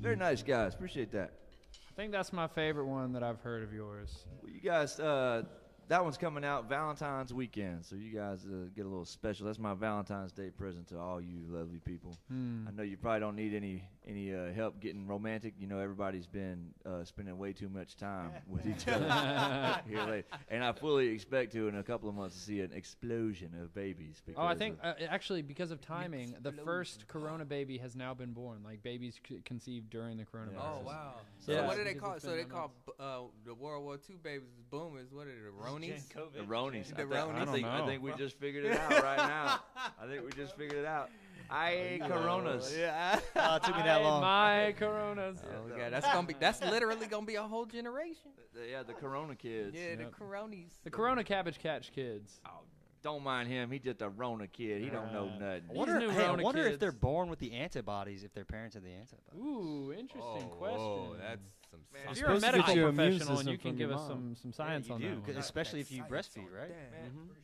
[0.00, 0.74] Very nice, guys.
[0.74, 1.32] Appreciate that.
[1.72, 4.24] I think that's my favorite one that I've heard of yours.
[4.42, 5.42] Well, you guys, uh,
[5.88, 9.46] that one's coming out Valentine's weekend, so you guys uh, get a little special.
[9.46, 12.16] That's my Valentine's Day present to all you lovely people.
[12.28, 12.66] Hmm.
[12.68, 15.54] I know you probably don't need any any uh, help getting romantic.
[15.58, 20.24] You know, everybody's been uh, spending way too much time with each other here lately,
[20.48, 23.74] and I fully expect to in a couple of months to see an explosion of
[23.74, 24.22] babies.
[24.36, 28.32] Oh, I think uh, actually because of timing, the first Corona baby has now been
[28.32, 28.60] born.
[28.64, 30.58] Like babies c- conceived during the coronavirus.
[30.58, 31.14] Oh wow!
[31.38, 31.66] So Yeah.
[31.66, 32.14] what do they call?
[32.14, 35.12] it's So they call uh, the World War II babies boomers.
[35.12, 36.08] What are the Ronies?
[36.34, 36.94] the Ronies.
[36.94, 37.34] The I, thi- Ronies.
[37.34, 39.60] I I don't think I think we just figured it out right now.
[40.00, 41.10] I think we just figured it out.
[41.50, 42.74] I Coronas.
[42.78, 43.18] Yeah.
[43.36, 44.20] oh, it took me that Ay, long.
[44.20, 45.38] My Coronas.
[45.44, 46.34] Oh yeah, that's gonna be.
[46.38, 48.30] That's literally gonna be a whole generation.
[48.54, 49.76] The- yeah, the Corona kids.
[49.76, 50.14] Yeah, the Yep.
[50.18, 50.70] Coronies.
[50.84, 52.40] The Corona Cabbage Patch kids.
[52.46, 52.60] Oh,
[53.02, 53.70] don't mind him.
[53.70, 54.82] He just a Rona kid.
[54.82, 55.62] He don't know Uh, nothing.
[55.70, 58.44] I wonder, new hey, I Rona wonder if they're born with the antibodies, if their
[58.44, 59.40] parents have the antibodies.
[59.40, 60.80] Ooh, interesting oh, question.
[60.80, 61.40] Whoa, that's
[61.70, 61.80] some.
[61.92, 63.78] Man, if you're a supposed to get medical your immune professional and you can from
[63.78, 64.34] give your us mom.
[64.34, 65.24] some, some science you on do, that.
[65.24, 65.38] 'cause one.
[65.44, 66.68] especially if you breastfeed, right?
[66.68, 66.92] that.
[66.92, 67.28] Man, Mhm.
[67.28, 67.38] Quit.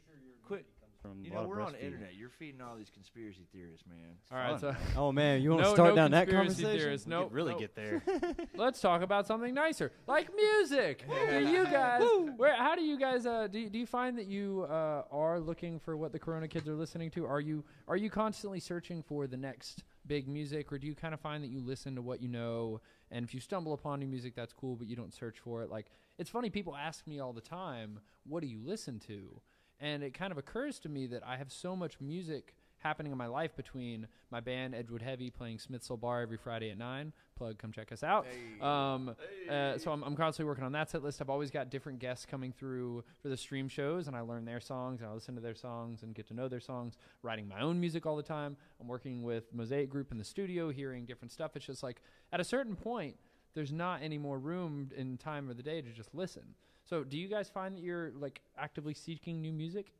[1.05, 2.15] From You a know, lot of we're on the internet.
[2.15, 4.17] You're feeding all these conspiracy theorists, man.
[4.33, 6.81] All right, so Oh man, you want to no, start no down that conspiracy conversation?
[6.81, 7.07] theorists.
[7.07, 7.61] We Nope, could really nope.
[7.61, 8.03] get there.
[8.57, 11.05] Let's talk about something nicer, like music.
[11.31, 12.03] do you guys?
[12.39, 12.57] Where?
[12.57, 13.27] How do you guys?
[13.27, 16.67] Uh, do, do you find that you uh, are looking for what the Corona kids
[16.69, 17.27] are listening to?
[17.27, 21.13] Are you are you constantly searching for the next big music, or do you kind
[21.13, 24.07] of find that you listen to what you know, and if you stumble upon new
[24.07, 25.69] music, that's cool, but you don't search for it?
[25.71, 29.43] Like it's funny, people ask me all the time, "What do you listen to?"
[29.81, 33.19] And it kind of occurs to me that I have so much music happening in
[33.19, 37.13] my life between my band Edgewood Heavy playing Smith's Olde Bar every Friday at nine.
[37.37, 38.27] Plug, come check us out.
[38.27, 38.61] Hey.
[38.61, 39.17] Um,
[39.51, 41.21] uh, so I'm, I'm constantly working on that set list.
[41.21, 44.61] I've always got different guests coming through for the stream shows, and I learn their
[44.61, 46.99] songs and I listen to their songs and get to know their songs.
[47.23, 48.57] Writing my own music all the time.
[48.81, 51.57] I'm working with Mosaic Group in the studio, hearing different stuff.
[51.57, 52.03] It's just like
[52.33, 53.17] at a certain point,
[53.55, 56.55] there's not any more room in time of the day to just listen.
[56.85, 59.93] So, do you guys find that you're like actively seeking new music?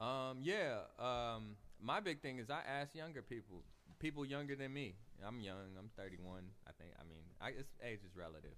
[0.00, 0.78] Um, yeah.
[0.98, 3.62] Um, my big thing is I ask younger people,
[3.98, 4.94] people younger than me.
[5.26, 5.74] I'm young.
[5.76, 6.42] I'm 31.
[6.66, 6.90] I think.
[6.98, 8.54] I mean, I, it's, age is relative.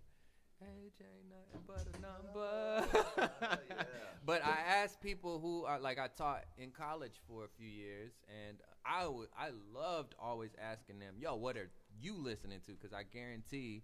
[0.63, 3.31] Age ain't nothing but a number.
[4.27, 8.13] But I ask people who are like I taught in college for a few years,
[8.29, 9.05] and I
[9.37, 13.83] I loved always asking them, "Yo, what are you listening to?" Because I guarantee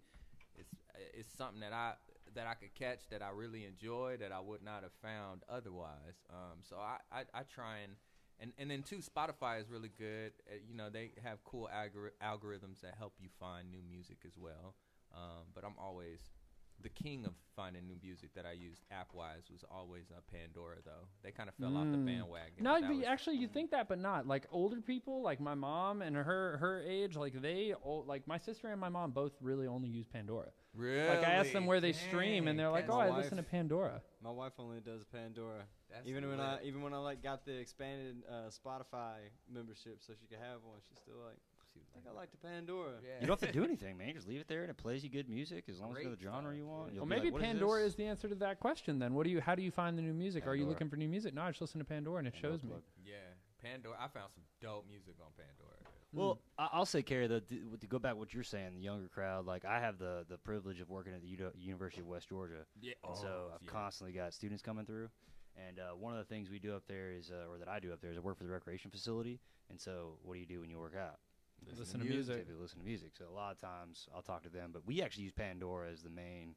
[0.54, 0.74] it's
[1.14, 1.94] it's something that I
[2.36, 6.22] that I could catch that I really enjoy that I would not have found otherwise.
[6.30, 7.92] Um, so I, I, I try and
[8.38, 10.32] and and then too, Spotify is really good.
[10.48, 14.36] Uh, you know, they have cool algori- algorithms that help you find new music as
[14.38, 14.74] well.
[15.14, 16.20] Um, but I'm always
[16.82, 20.76] the king of finding new music that I used app wise was always uh, Pandora
[20.84, 21.08] though.
[21.22, 22.04] They kind of fell off the Mm.
[22.06, 22.62] bandwagon.
[22.62, 26.14] No, was- actually, you think that, but not like older people, like my mom and
[26.14, 27.72] her her age, like they,
[28.06, 30.50] like my sister and my mom both really only use Pandora.
[30.76, 31.08] Really?
[31.08, 33.36] Like I asked them where they stream, and they're like, "Oh, that's I my listen
[33.38, 33.42] to.
[33.42, 35.62] Pandora." My wife only does Pandora.
[35.90, 36.62] That's even when I lit.
[36.64, 39.16] even when I like got the expanded uh, Spotify
[39.52, 41.38] membership, so she could have one, she's still like,
[41.72, 42.94] She I think I like the Pandora.
[43.04, 43.20] Yeah.
[43.20, 44.12] You don't have to do anything, man.
[44.14, 46.10] Just leave it there and it plays you good music as long as you know
[46.10, 46.88] the Great genre you want.
[46.88, 46.94] yeah.
[46.96, 48.98] You'll Well, be maybe like, "What is Pandora this?" is, the answer to that question.
[48.98, 49.40] Then, what do you?
[49.40, 50.46] How do you find the new music?
[50.46, 50.70] Are you Pandora.
[50.72, 51.32] looking for new music?
[51.34, 52.70] No, I just listen to Pandora, and it Pandora shows me.
[53.04, 53.14] Yeah,
[53.62, 53.96] Pandora.
[53.96, 55.65] I found some dope music on Pandora.
[56.16, 58.80] Well, I- I'll say, Carrie, though, to, to go back to what you're saying, the
[58.80, 62.06] younger crowd, like I have the the privilege of working at the Uni- University of
[62.08, 62.94] West Georgia, Yeah.
[63.06, 65.08] and so I've constantly got students coming through.
[65.68, 67.80] And uh, one of the things we do up there is, uh, or that I
[67.80, 69.40] do up there, is I work for the recreation facility.
[69.70, 71.16] And so, what do you do when you work out?
[71.78, 72.36] Listen to music.
[72.36, 73.12] Typically listen to music.
[73.16, 76.02] So a lot of times I'll talk to them, but we actually use Pandora as
[76.02, 76.54] the main,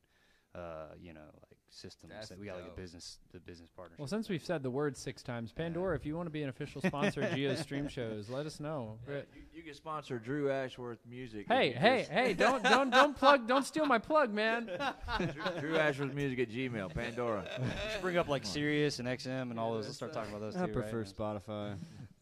[0.55, 0.59] uh,
[0.99, 2.13] you know, like systems.
[2.13, 3.99] That's So we got like a business, the business partnership.
[3.99, 6.49] Well, since we've said the word six times, Pandora, if you want to be an
[6.49, 8.97] official sponsor of Gio's stream shows, let us know.
[9.07, 9.23] You,
[9.53, 11.45] you can sponsor Drew Ashworth Music.
[11.47, 12.33] Hey, hey, just- hey!
[12.33, 13.47] Don't, don't, don't plug!
[13.47, 14.69] Don't steal my plug, man.
[15.17, 17.45] Drew, Drew Ashworth Music at Gmail, Pandora.
[17.89, 19.85] Just bring up like Sirius and XM and all those.
[19.85, 20.55] Let's start talking about those.
[20.55, 21.13] I too, prefer right?
[21.15, 21.77] Spotify.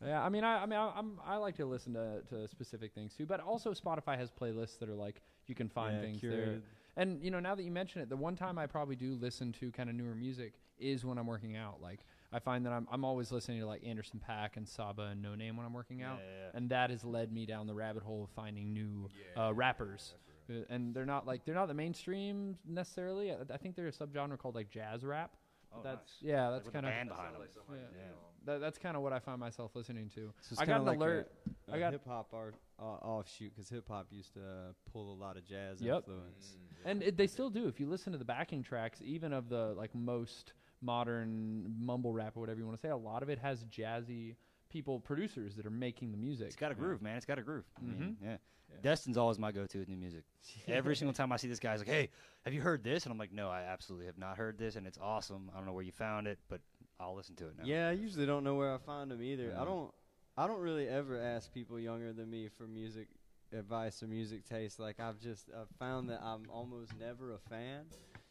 [0.06, 2.94] Yeah, I mean, I, I mean, I, I'm, I like to listen to, to specific
[2.94, 6.22] things too, but also Spotify has playlists that are like you can find Yeah, things
[6.22, 6.60] there.
[6.98, 7.02] Curated.
[7.02, 9.52] And you know, now that you mention it, the one time I probably do listen
[9.54, 11.82] to kind of newer music is when I'm working out.
[11.82, 15.24] Like I find that I'm I'm always listening to like Anderson .Paak and Saba and
[15.24, 16.58] Noname when I'm working out, yeah, yeah.
[16.58, 20.14] and that has led me down the rabbit hole of finding new Yeah, uh, rappers.
[20.50, 23.32] Uh, And they're not like they're not the mainstream necessarily.
[23.32, 25.36] I, I think they're a subgenre called like jazz rap.
[25.74, 26.32] Oh, that's nice.
[26.32, 27.42] yeah, that's with kind of band behind them.
[27.70, 27.76] yeah.
[27.94, 28.02] Yeah.
[28.46, 30.32] That, that's kind of what I find myself listening to.
[30.40, 31.30] So I got an like alert.
[31.70, 35.18] A, I got- hip hop art uh, offshoot because hip hop used to pull a
[35.18, 35.98] lot of jazz Yep.
[36.08, 36.58] influence.
[36.86, 37.68] And it, they still do.
[37.68, 42.36] If you listen to the backing tracks, even of the like most modern mumble rap
[42.36, 44.36] or whatever you want to say, a lot of it has jazzy
[44.70, 46.48] people producers that are making the music.
[46.48, 47.18] It's got a groove, man.
[47.18, 47.66] It's got a groove.
[47.78, 48.26] I mean, Mhm.
[48.26, 48.38] yeah.
[48.82, 50.24] Destin's always my go-to with new music.
[50.68, 52.10] Every single time I see this guy's like, "Hey,
[52.44, 54.86] have you heard this?" And I'm like, "No, I absolutely have not heard this, and
[54.86, 55.50] it's awesome.
[55.54, 56.60] I don't know where you found it, but
[57.00, 59.50] I'll listen to it now." Yeah, I usually don't know where I find them either.
[59.56, 59.62] Yeah.
[59.62, 59.92] I don't.
[60.38, 63.08] I don't really ever ask people younger than me for music
[63.52, 64.80] advice or music taste.
[64.80, 67.86] Like I've just I've found that I'm almost never a fan.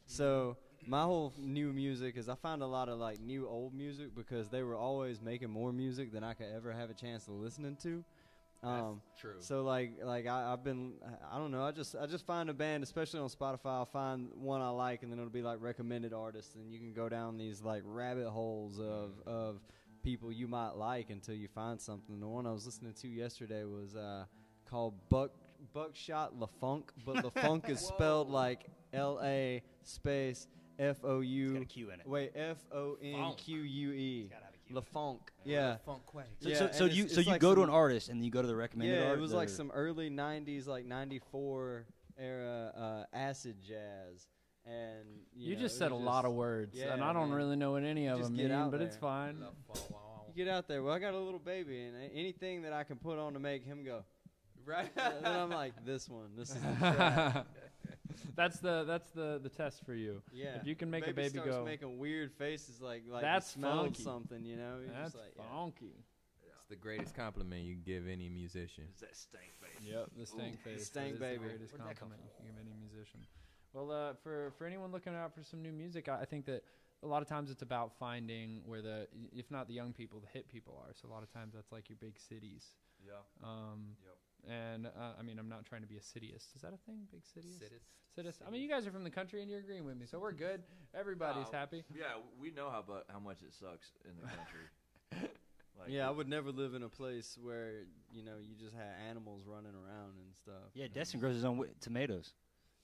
[0.07, 0.57] So
[0.87, 4.49] my whole new music is I find a lot of like new old music because
[4.49, 7.77] they were always making more music than I could ever have a chance of listening
[7.83, 8.05] to.
[8.63, 9.35] Um, True.
[9.39, 10.95] so like like I, I've been
[11.31, 14.29] I don't know I just I just find a band especially on Spotify I'll find
[14.35, 17.37] one I like and then it'll be like recommended artists and you can go down
[17.37, 19.61] these like rabbit holes of of
[20.07, 22.21] people you might like until you find something.
[22.21, 24.25] The one I was listening to yesterday was uh,
[24.71, 25.33] called Buck
[25.75, 30.47] Buckshot LeFonque, but LeFonque is spelled like L A space
[30.79, 32.07] F O It's got a U Q in it.
[32.07, 34.87] wait F O N Q U E Gotta have a Q in it.
[34.95, 35.77] LeFonque yeah.
[36.41, 37.75] So, Yeah, so, so and you it's- so it's you like go to some- an
[37.75, 39.19] artist and then you go to the recommended yeah, art.
[39.19, 41.85] it was like some early '90s, like '94
[42.17, 42.73] era
[43.13, 44.29] uh, acid jazz,
[44.67, 47.13] and you, You, know, just it said a was lot of just- words, and I
[47.13, 47.39] don't man.
[47.39, 49.01] really know what any of just them get mean, out but it's there.
[49.01, 49.45] fine.
[50.29, 50.83] You get out there.
[50.83, 53.39] Well, I got a little baby, and a- anything that I can put on to
[53.39, 54.05] make him go,
[54.65, 54.91] Right.
[54.97, 56.31] then I'm like, this one.
[56.37, 57.47] This is the track.
[58.35, 60.23] that's the that's the the test for you.
[60.33, 60.57] Yeah.
[60.57, 63.61] If you can make a baby starts go, making weird faces, like like That's he
[63.61, 64.03] smelled funky.
[64.03, 64.79] something, you know.
[64.81, 65.43] You're that's just like, yeah.
[65.57, 65.95] funky.
[66.59, 68.85] It's the greatest compliment you can give any musician.
[68.91, 69.87] It's that stank face.
[69.87, 70.87] Yep, the stank Ooh, face.
[70.87, 71.39] stank that is baby.
[71.45, 73.21] The greatest Where'd that come compliment you can give any musician.
[73.77, 76.63] Well, uh, for for anyone looking out for some new music, I, I think that
[77.03, 80.27] a lot of times it's about finding where the, if not the young people, the
[80.33, 80.95] hit people are.
[80.95, 82.65] So a lot of times that's like your big cities.
[83.07, 83.13] Yeah.
[83.47, 84.15] Um, Yep.
[84.49, 86.55] And uh, I mean, I'm not trying to be a cityist.
[86.55, 87.01] Is that a thing?
[87.11, 87.59] Big cityist?
[87.59, 87.83] Cities.
[88.17, 88.47] Cityist.
[88.47, 90.31] I mean, you guys are from the country and you're agreeing with me, so we're
[90.33, 90.63] good.
[90.95, 91.85] Everybody's Oh, happy.
[91.93, 94.67] Yeah, we know how bu- how much it sucks in the country.
[95.79, 97.83] like, Yeah, I would never live in a place where
[98.13, 100.71] you know you just had animals running around and stuff.
[100.75, 102.33] yeah, Destin grows his own wi- tomatoes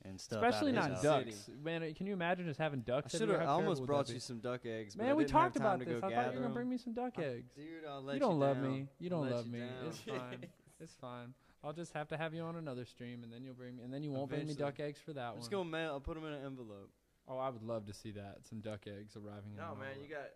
[0.05, 0.43] and stuff.
[0.43, 1.03] Especially not house.
[1.03, 1.25] duck.
[1.25, 1.51] ducks.
[1.63, 2.91] Man, uh, can you imagine just having ducks?
[2.97, 3.13] I ducks?
[3.13, 3.41] should everywhere?
[3.41, 3.49] have.
[3.49, 4.97] I almost brought you some duck eggs.
[4.97, 5.89] Man, I we talked about this.
[6.03, 7.53] I thought you were gonna bring me some duck eggs.
[7.55, 8.73] Dude, I'll let You don't love down.
[8.73, 8.89] me.
[8.99, 9.59] You don't let love you me.
[9.61, 9.69] down.
[9.87, 10.39] It's fine.
[10.81, 11.33] It's fine.
[11.63, 13.95] I'll just have to have you on another stream, and then you'll bring me, and
[13.95, 15.39] then you won't bring me duck eggs for that I'm one.
[15.43, 15.93] just gonna mail.
[15.93, 16.91] I'll put them in an envelope.
[17.29, 18.39] oh, I would love to see that.
[18.49, 19.53] Some duck eggs arriving.
[19.53, 20.27] in No an man, you got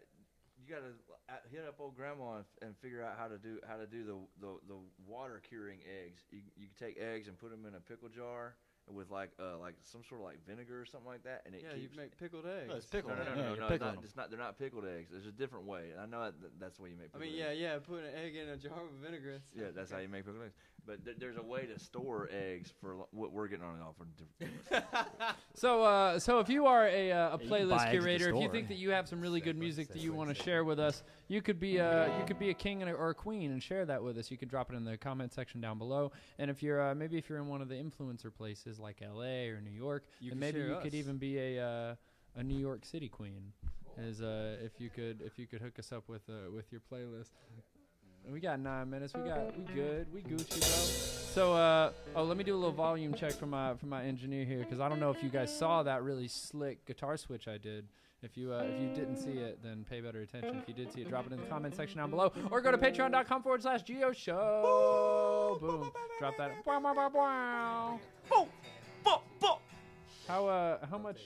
[0.57, 3.59] you got to uh, hit up old grandma and, and figure out how to do
[3.69, 6.23] how to do the the, the water curing eggs.
[6.31, 8.55] You you can take eggs and put them in a pickle jar
[8.93, 11.63] with like uh like some sort of like vinegar or something like that, and it
[11.67, 11.97] Yeah, you keeps.
[11.97, 12.69] make pickled eggs.
[12.69, 13.19] No, it's pickled.
[13.19, 14.05] no, no, no, Yeah, no, you're no, pickling not, them.
[14.05, 14.31] it's not.
[14.31, 15.11] They're not pickled eggs.
[15.11, 15.91] There's a different way.
[16.01, 17.09] I know that, that's the way you make.
[17.15, 17.39] I mean, eggs.
[17.39, 17.79] yeah, yeah.
[17.79, 19.41] Put an egg in a jar of vinegar.
[19.55, 20.55] Yeah, that's how you make pickled eggs.
[20.87, 23.83] But th- there's a way to store eggs for lo- what we're getting on it
[23.83, 24.07] all for
[24.39, 24.85] different.
[25.55, 27.99] So, uh, so if you are a, uh, a can buy playlist eggs at the
[27.99, 28.53] curator, if you store.
[28.53, 31.03] think that you have some really good music that you want to share with us,
[31.29, 33.63] you could be a you could be a king and a, or a queen and
[33.63, 34.31] share that with us.
[34.31, 36.13] You could drop it in the comment section down below.
[36.39, 39.49] And if you're uh, maybe if you're in one of the influencer places like L.A.
[39.49, 40.95] or New York, You then could maybe share you could us.
[40.95, 41.95] even be a uh,
[42.37, 43.53] a New York City queen.
[43.99, 46.83] As uh, if you could if you could hook us up with uh, with your
[46.93, 47.31] playlist.
[48.33, 49.15] We got nine minutes.
[49.15, 50.07] We got we good.
[50.13, 51.33] We Gucci, bro.
[51.33, 54.45] So uh oh, let me do a little volume check from my from my engineer
[54.45, 57.59] here because I don't know if you guys saw that really slick guitar switch I
[57.59, 57.87] did.
[58.23, 60.57] If you uh, if you didn't see it, then pay better attention.
[60.57, 62.73] If you did see it, drop it in the comment section down below, or go
[62.73, 65.59] to patreon.com forward slash gio show.
[65.61, 65.93] Boom.
[66.19, 66.65] Drop that.
[70.27, 71.21] How uh how much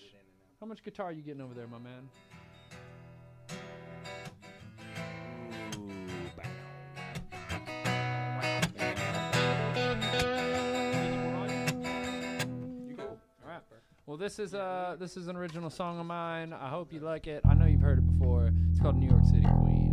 [0.61, 2.09] how much guitar are you getting over there, my man?
[14.11, 16.53] Well, this is uh this is an original song of mine.
[16.53, 17.43] I hope you like it.
[17.49, 18.51] I know you've heard it before.
[18.69, 19.90] It's called New York City Queen.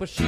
[0.00, 0.24] But she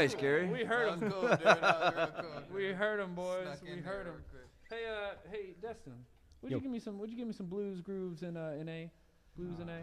[0.00, 0.48] nice, Gary.
[0.48, 1.12] We heard him.
[2.54, 3.46] We heard him, boys.
[3.62, 4.14] We heard him.
[4.68, 5.94] Hey, uh, hey, Destin.
[6.42, 6.98] Would you give me some?
[6.98, 8.90] Would you give me some blues grooves in uh, in a
[9.36, 9.80] blues in a?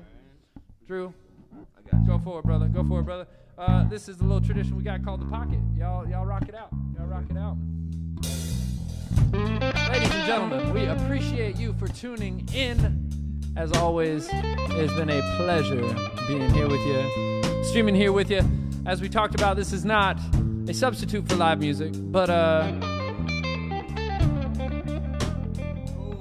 [0.86, 1.14] Drew,
[1.54, 2.68] I got go for it, brother.
[2.68, 3.28] Go for it, brother.
[3.58, 5.60] Uh, this is a little tradition we got called the pocket.
[5.78, 6.70] Y'all, y'all rock it out.
[6.96, 7.58] Y'all rock it out.
[9.92, 13.04] Ladies and gentlemen, we appreciate you for tuning in.
[13.56, 15.82] As always, it's been a pleasure
[16.28, 18.42] being here with you, streaming here with you
[18.88, 20.18] as we talked about, this is not
[20.68, 22.72] a substitute for live music, but uh,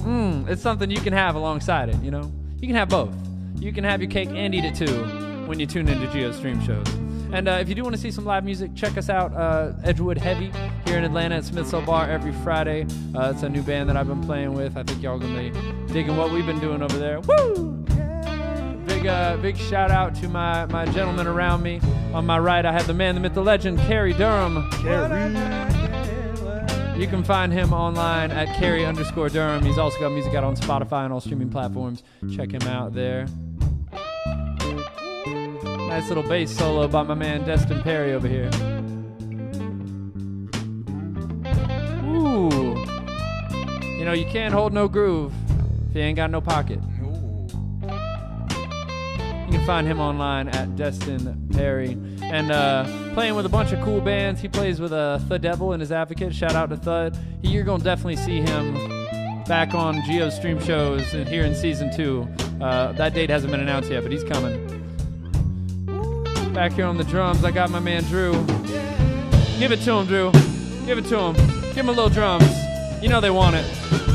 [0.00, 1.96] mm, it's something you can have alongside it.
[2.02, 3.14] You know, you can have both.
[3.60, 5.04] You can have your cake and eat it too
[5.46, 6.86] when you tune into Gio Stream shows.
[7.32, 9.72] And uh, if you do want to see some live music, check us out, uh,
[9.84, 10.52] Edgewood Heavy,
[10.86, 12.86] here in Atlanta at Smith's Bar every Friday.
[13.14, 14.76] Uh, it's a new band that I've been playing with.
[14.76, 17.20] I think y'all gonna be digging what we've been doing over there.
[17.20, 17.75] Woo!
[18.86, 21.80] Big, uh, big shout out to my, my gentleman around me.
[22.12, 24.68] On my right, I have the man, the myth, the legend, Carrie Durham.
[24.70, 25.34] Carrie.
[26.98, 29.62] You can find him online at Carrie underscore Durham.
[29.62, 32.02] He's also got music out on Spotify and all streaming platforms.
[32.34, 33.26] Check him out there.
[35.88, 38.50] Nice little bass solo by my man Destin Perry over here.
[42.06, 42.76] Ooh.
[43.98, 45.34] You know, you can't hold no groove
[45.90, 46.80] if you ain't got no pocket.
[49.56, 51.96] Can find him online at Destin Perry.
[52.20, 52.84] And uh,
[53.14, 54.38] playing with a bunch of cool bands.
[54.38, 56.34] He plays with uh, The Devil and his advocate.
[56.34, 57.16] Shout out to Thud.
[57.40, 58.74] You're going to definitely see him
[59.46, 62.28] back on Gio's stream shows and here in season two.
[62.60, 64.62] Uh, that date hasn't been announced yet, but he's coming.
[66.52, 68.32] Back here on the drums, I got my man Drew.
[69.58, 70.32] Give it to him, Drew.
[70.84, 71.34] Give it to him.
[71.34, 72.44] Give him a little drums.
[73.02, 74.05] You know they want it.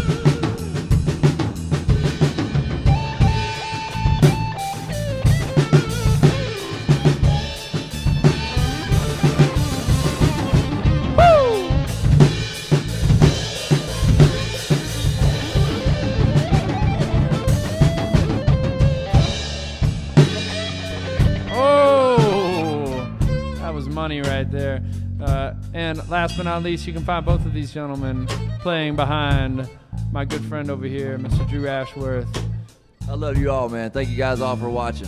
[26.11, 28.27] Last but not least, you can find both of these gentlemen
[28.59, 29.67] playing behind
[30.11, 31.49] my good friend over here, Mr.
[31.49, 32.27] Drew Ashworth.
[33.09, 33.91] I love you all, man.
[33.91, 35.07] Thank you guys all for watching.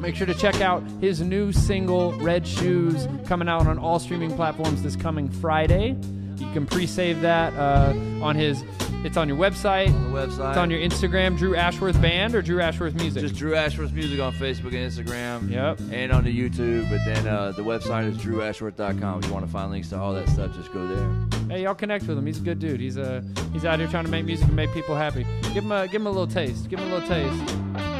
[0.00, 4.34] Make sure to check out his new single, Red Shoes, coming out on all streaming
[4.34, 5.94] platforms this coming Friday.
[6.38, 8.62] You can pre-save that uh, on his.
[9.04, 9.88] It's on your website.
[9.88, 10.48] On the website.
[10.48, 13.20] It's on your Instagram, Drew Ashworth Band or Drew Ashworth Music.
[13.20, 15.50] Just Drew Ashworth Music on Facebook and Instagram.
[15.50, 15.80] Yep.
[15.92, 16.88] And on the YouTube.
[16.88, 19.18] But then uh, the website is drewashworth.com.
[19.18, 21.48] If you want to find links to all that stuff, just go there.
[21.48, 22.24] Hey, y'all connect with him.
[22.24, 22.80] He's a good dude.
[22.80, 25.26] He's uh, he's out here trying to make music and make people happy.
[25.52, 26.70] Give him a give him a little taste.
[26.70, 27.93] Give him a little taste.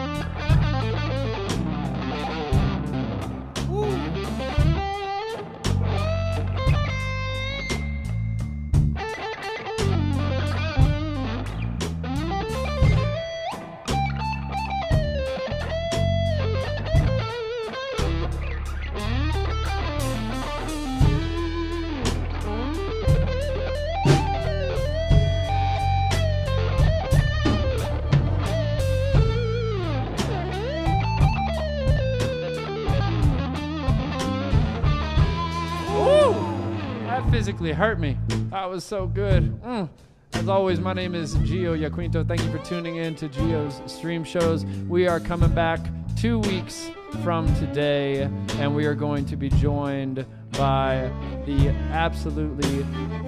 [37.73, 38.17] Hurt me.
[38.51, 39.61] That was so good.
[39.63, 39.89] Mm.
[40.35, 42.27] As always, my name is Gio Yaquinto.
[42.27, 44.65] Thank you for tuning in to Gio's stream shows.
[44.89, 45.81] We are coming back
[46.17, 46.91] two weeks
[47.23, 48.23] from today,
[48.59, 51.11] and we are going to be joined by
[51.47, 52.83] the absolutely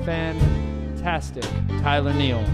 [0.05, 1.45] fantastic
[1.81, 2.45] Tyler Neal.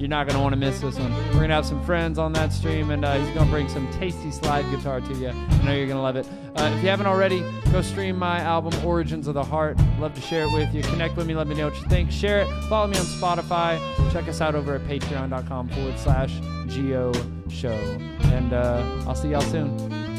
[0.00, 1.12] You're not going to want to miss this one.
[1.26, 3.68] We're going to have some friends on that stream, and uh, he's going to bring
[3.68, 5.28] some tasty slide guitar to you.
[5.28, 6.26] I know you're going to love it.
[6.56, 9.76] Uh, if you haven't already, go stream my album, Origins of the Heart.
[9.98, 10.80] Love to share it with you.
[10.84, 11.34] Connect with me.
[11.34, 12.10] Let me know what you think.
[12.10, 12.48] Share it.
[12.70, 13.78] Follow me on Spotify.
[14.10, 16.32] Check us out over at patreon.com forward slash
[16.68, 17.12] Gio
[17.50, 17.68] Show.
[17.68, 20.09] And uh, I'll see y'all soon.